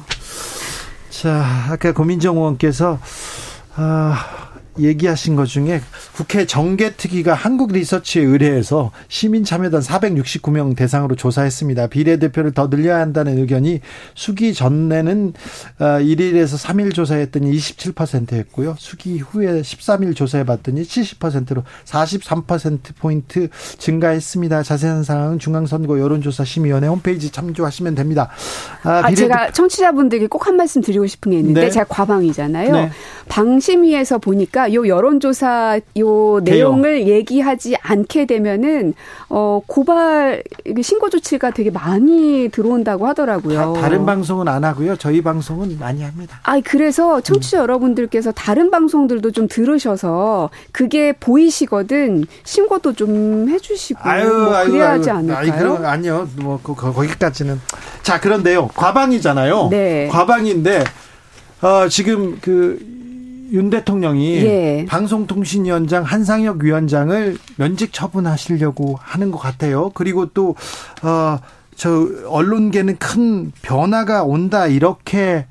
자, 1.10 1.46
아까 1.70 1.92
고민정 1.92 2.38
의원께서 2.38 3.00
아 3.76 4.41
얘기하신 4.78 5.36
것 5.36 5.46
중에 5.46 5.82
국회 6.14 6.46
정개특위가 6.46 7.34
한국 7.34 7.72
리서치에 7.72 8.24
의뢰해서 8.24 8.92
시민 9.08 9.44
참여단 9.44 9.82
469명 9.82 10.76
대상으로 10.76 11.16
조사했습니다. 11.16 11.88
비례대표를 11.88 12.52
더 12.52 12.70
늘려야 12.70 13.00
한다는 13.00 13.38
의견이 13.38 13.82
수기 14.14 14.54
전에는 14.54 15.34
1일에서 15.80 16.54
어, 16.54 16.58
3일 16.58 16.94
조사했더니 16.94 17.52
27%였고요. 17.56 18.76
수기 18.78 19.20
후에 19.20 19.62
13일 19.62 20.16
조사해봤더니 20.16 20.84
70%로 20.84 21.64
43%포인트 21.86 23.48
증가했습니다. 23.78 24.64
자세한 24.64 25.04
사항은 25.04 25.40
중앙선거 25.40 26.00
여론조사심의위원회 26.00 26.88
홈페이지 26.88 27.32
참조하시면 27.32 27.96
됩니다. 27.96 28.30
아, 28.84 29.02
아 29.06 29.14
제가 29.14 29.52
청취자분들께 29.52 30.28
꼭 30.28 30.42
한 30.42 30.56
말씀 30.58 30.82
드리고 30.82 31.08
싶은 31.08 31.32
게 31.32 31.40
있는데 31.40 31.62
네. 31.62 31.70
제가 31.70 31.86
과방이잖아요. 31.88 32.74
네. 32.74 32.92
방심위에서 33.28 34.18
보니까 34.18 34.74
요 34.74 34.88
여론조사 34.88 35.80
요 36.00 36.40
내용을 36.44 37.08
얘기하지 37.08 37.76
않게 37.82 38.26
되면은 38.26 38.94
어 39.30 39.62
고발 39.66 40.44
신고 40.82 41.10
조치가 41.10 41.52
되게 41.52 41.72
많이 41.72 42.50
들어온다고 42.50 43.08
하더라고요. 43.08 43.74
다, 43.80 43.90
른 43.90 44.06
방송은 44.06 44.48
안 44.48 44.64
하고요. 44.64 44.96
저희 44.98 45.22
방송은 45.22 45.78
많이 45.80 46.04
합니다. 46.04 46.40
아, 46.44 46.60
그래서 46.64 47.22
청취자 47.22 47.60
음. 47.60 47.64
여러분들께서 47.64 48.32
다른 48.32 48.72
방송들도 48.72 49.32
좀 49.32 49.48
들으셔서 49.48 50.50
그게 50.72 51.14
보이시거든 51.14 52.26
신고도 52.44 52.94
좀 52.94 53.50
해주시고 53.50 54.00
아유, 54.04 54.28
뭐 54.28 54.56
아유, 54.56 54.72
그래야 54.72 54.90
아유, 54.92 55.00
하지 55.00 55.10
않을까요? 55.10 55.38
아니, 55.38 55.52
그럼 55.52 55.86
아니요. 55.86 56.28
뭐 56.38 56.60
그, 56.62 56.76
거기까지는 56.76 57.60
자 58.04 58.20
그런데요. 58.20 58.68
과방이잖아요. 58.70 59.68
네. 59.70 60.08
과방인데 60.12 60.84
어, 61.62 61.88
지금 61.88 62.40
그 62.42 63.01
윤 63.52 63.70
대통령이 63.70 64.38
예. 64.38 64.86
방송통신위원장 64.88 66.04
한상혁 66.04 66.64
위원장을 66.64 67.38
면직 67.58 67.92
처분하시려고 67.94 68.98
하는 69.00 69.32
것 69.32 69.38
같아요. 69.38 69.92
그리고 69.94 70.28
또, 70.28 70.56
어, 71.04 71.38
저, 71.76 72.08
언론계는 72.28 72.98
큰 72.98 73.52
변화가 73.62 74.24
온다, 74.24 74.68
이렇게 74.68 75.46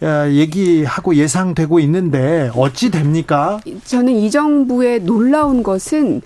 어, 0.00 0.28
얘기하고 0.30 1.14
예상되고 1.14 1.78
있는데 1.80 2.50
어찌 2.54 2.90
됩니까? 2.90 3.60
저는 3.84 4.14
이 4.14 4.30
정부의 4.30 5.00
놀라운 5.00 5.62
것은 5.62 6.22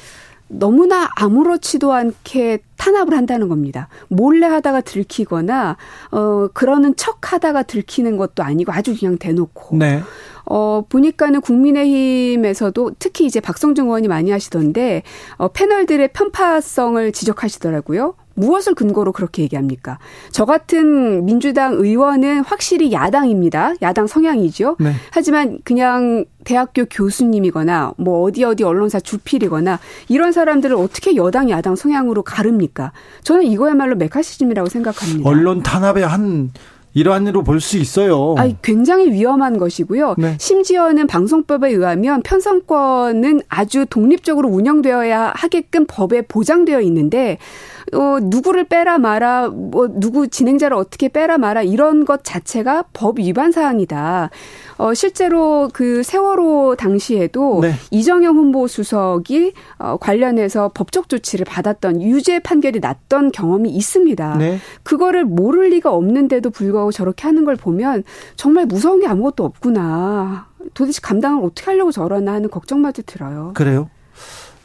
너무나 0.46 1.10
아무렇지도 1.16 1.92
않게 1.92 2.58
탄압을 2.85 3.16
한다는 3.16 3.49
겁니다. 3.49 3.88
몰래 4.09 4.47
하다가 4.47 4.83
들키거나 4.83 5.79
어 6.11 6.49
그러는 6.53 6.94
척 6.97 7.33
하다가 7.33 7.62
들키는 7.62 8.18
것도 8.18 8.42
아니고 8.42 8.73
아주 8.73 8.94
그냥 8.99 9.16
대놓고 9.16 9.77
네. 9.77 10.03
어, 10.47 10.85
보니까는 10.90 11.40
국민의힘에서도 11.40 12.92
특히 12.99 13.25
이제 13.25 13.40
박성중 13.40 13.87
의원이 13.87 14.09
많이 14.09 14.31
하시던데, 14.31 15.03
어, 15.38 15.49
패널들의 15.49 16.09
편파성을 16.09 17.12
지적하시더라고요. 17.12 18.14
무엇을 18.35 18.75
근거로 18.75 19.12
그렇게 19.12 19.42
얘기합니까? 19.42 19.99
저 20.31 20.44
같은 20.44 21.25
민주당 21.25 21.75
의원은 21.75 22.40
확실히 22.40 22.92
야당입니다. 22.92 23.75
야당 23.83 24.07
성향이죠. 24.07 24.77
네. 24.81 24.92
하지만 25.11 25.59
그냥 25.64 26.25
대학교 26.44 26.85
교수님이거나 26.85 27.92
뭐 27.97 28.23
어디 28.23 28.44
어디 28.44 28.64
언론사 28.64 29.01
주필이거나 29.01 29.79
이런 30.09 30.33
사람들을 30.33 30.77
어떻게 30.77 31.16
여당 31.16 31.49
야당 31.51 31.77
성향으로 31.77 32.23
가릅니까? 32.23 32.92
저는 33.23 33.44
이거야말로 33.44 33.97
메카시즘이라고 33.97 34.68
생각합니다. 34.68 35.29
언론 35.29 35.62
탄압의 35.62 36.07
한 36.07 36.51
일환으로 36.97 37.42
볼 37.42 37.61
수 37.61 37.77
있어요. 37.77 38.37
아, 38.38 38.49
굉장히 38.62 39.11
위험한 39.11 39.59
것이고요. 39.59 40.14
네. 40.16 40.37
심지어는 40.38 41.09
방송법에 41.09 41.70
의하면 41.70 42.23
편성권은 42.23 43.40
아주 43.49 43.85
독립적으로 43.90 44.49
운영되어야 44.49 45.33
하게끔 45.35 45.87
법에 45.88 46.23
보장되어 46.23 46.81
있는데 46.83 47.38
어, 47.94 48.18
누구를 48.20 48.64
빼라 48.64 48.98
마라, 48.98 49.48
뭐, 49.48 49.88
누구 49.88 50.28
진행자를 50.28 50.76
어떻게 50.76 51.09
빼라 51.09 51.38
마라, 51.38 51.62
이런 51.62 52.04
것 52.04 52.24
자체가 52.24 52.85
법 52.92 53.18
위반 53.18 53.52
사항이다. 53.52 54.30
어, 54.76 54.94
실제로 54.94 55.70
그 55.72 56.02
세월호 56.02 56.76
당시에도 56.76 57.61
네. 57.61 57.72
이정영 57.90 58.37
홍보수석이 58.37 59.52
어, 59.78 59.96
관련해서 59.98 60.72
법적 60.74 61.09
조치를 61.09 61.44
받았던 61.44 62.02
유죄 62.02 62.40
판결이 62.40 62.80
났던 62.80 63.30
경험이 63.33 63.70
있습니다. 63.70 64.37
네. 64.38 64.59
그거를 64.83 65.24
모를 65.24 65.70
리가 65.70 65.92
없는데도 65.92 66.50
불구하고 66.50 66.90
저렇게 66.90 67.22
하는 67.22 67.44
걸 67.44 67.57
보면 67.57 68.02
정말 68.37 68.66
무서운 68.66 69.00
게 69.00 69.07
아무것도 69.07 69.44
없구나. 69.44 70.48
도대체 70.72 71.00
감당을 71.02 71.44
어떻게 71.44 71.70
하려고 71.70 71.92
저러나 71.92 72.33
하는 72.33 72.48
걱정마저 72.50 73.02
들어요. 73.02 73.52
그래요? 73.54 73.90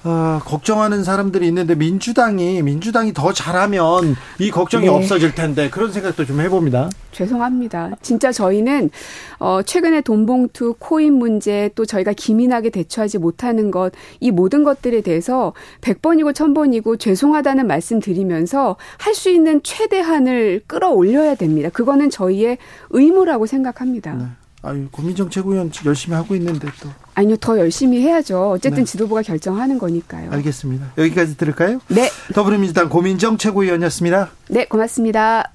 어, 0.03 0.39
걱정하는 0.45 1.03
사람들이 1.03 1.45
있는데 1.47 1.75
민주당이 1.75 2.62
민주당이 2.62 3.13
더 3.13 3.33
잘하면 3.33 4.15
이 4.39 4.49
걱정이 4.49 4.85
네. 4.85 4.89
없어질 4.91 5.35
텐데 5.35 5.69
그런 5.69 5.91
생각도 5.91 6.25
좀 6.25 6.39
해봅니다. 6.39 6.89
죄송합니다. 7.12 7.91
진짜 8.01 8.31
저희는 8.31 8.91
어, 9.39 9.62
최근에 9.62 10.01
돈봉투 10.01 10.75
코인 10.79 11.13
문제 11.13 11.69
또 11.75 11.85
저희가 11.85 12.13
기민하게 12.13 12.69
대처하지 12.69 13.17
못하는 13.17 13.71
것 13.71 13.91
이 14.19 14.31
모든 14.31 14.63
것들에 14.63 15.01
대해서 15.01 15.53
100번이고 15.81 16.33
1000번이고 16.33 16.99
죄송하다는 16.99 17.67
말씀 17.67 17.99
드리면서 17.99 18.75
할 18.97 19.13
수 19.19 19.29
있는 19.29 19.62
최대한을 19.63 20.62
끌어올려야 20.65 21.35
됩니다. 21.35 21.67
그거는 21.73 22.09
저희의 22.09 22.57
의무라고 22.91 23.47
생각합니다. 23.47 24.13
네. 24.13 24.25
아유, 24.62 24.88
고민정 24.91 25.29
최고위원 25.29 25.71
열심히 25.85 26.15
하고 26.15 26.35
있는데 26.35 26.67
또. 26.81 26.89
아니요, 27.19 27.36
더 27.41 27.60
열심히 27.60 28.01
해야죠. 28.01 28.51
어쨌든 28.51 28.79
네. 28.79 28.86
지도부가 28.86 29.21
결정하는 29.21 29.77
거니까요. 29.77 30.32
알겠습니다. 30.32 30.93
여기까지 30.97 31.36
들을까요? 31.36 31.82
네. 31.89 32.10
더불어민주당 32.34 32.88
고민정 32.88 33.38
최고위원이었습니다. 33.38 34.29
네, 34.47 34.63
고맙습니다. 34.65 35.51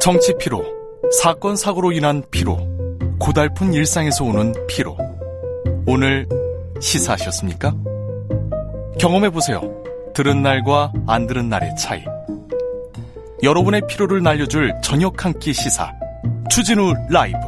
정치 0.00 0.34
피로, 0.40 0.64
사건 1.22 1.54
사고로 1.54 1.92
인한 1.92 2.24
피로, 2.32 2.58
고달픈 3.20 3.72
일상에서 3.74 4.24
오는 4.24 4.52
피로. 4.66 4.96
오늘 5.86 6.26
시사하셨습니까? 6.80 7.72
경험해 8.98 9.30
보세요. 9.30 9.60
들은 10.14 10.42
날과 10.42 10.92
안 11.06 11.28
들은 11.28 11.48
날의 11.48 11.76
차이. 11.78 12.02
여러분의 13.42 13.82
피로를 13.88 14.20
날려줄 14.22 14.74
저녁 14.82 15.24
한 15.24 15.32
끼 15.38 15.52
시사 15.54 15.92
추진우 16.50 16.92
라이브 17.08 17.38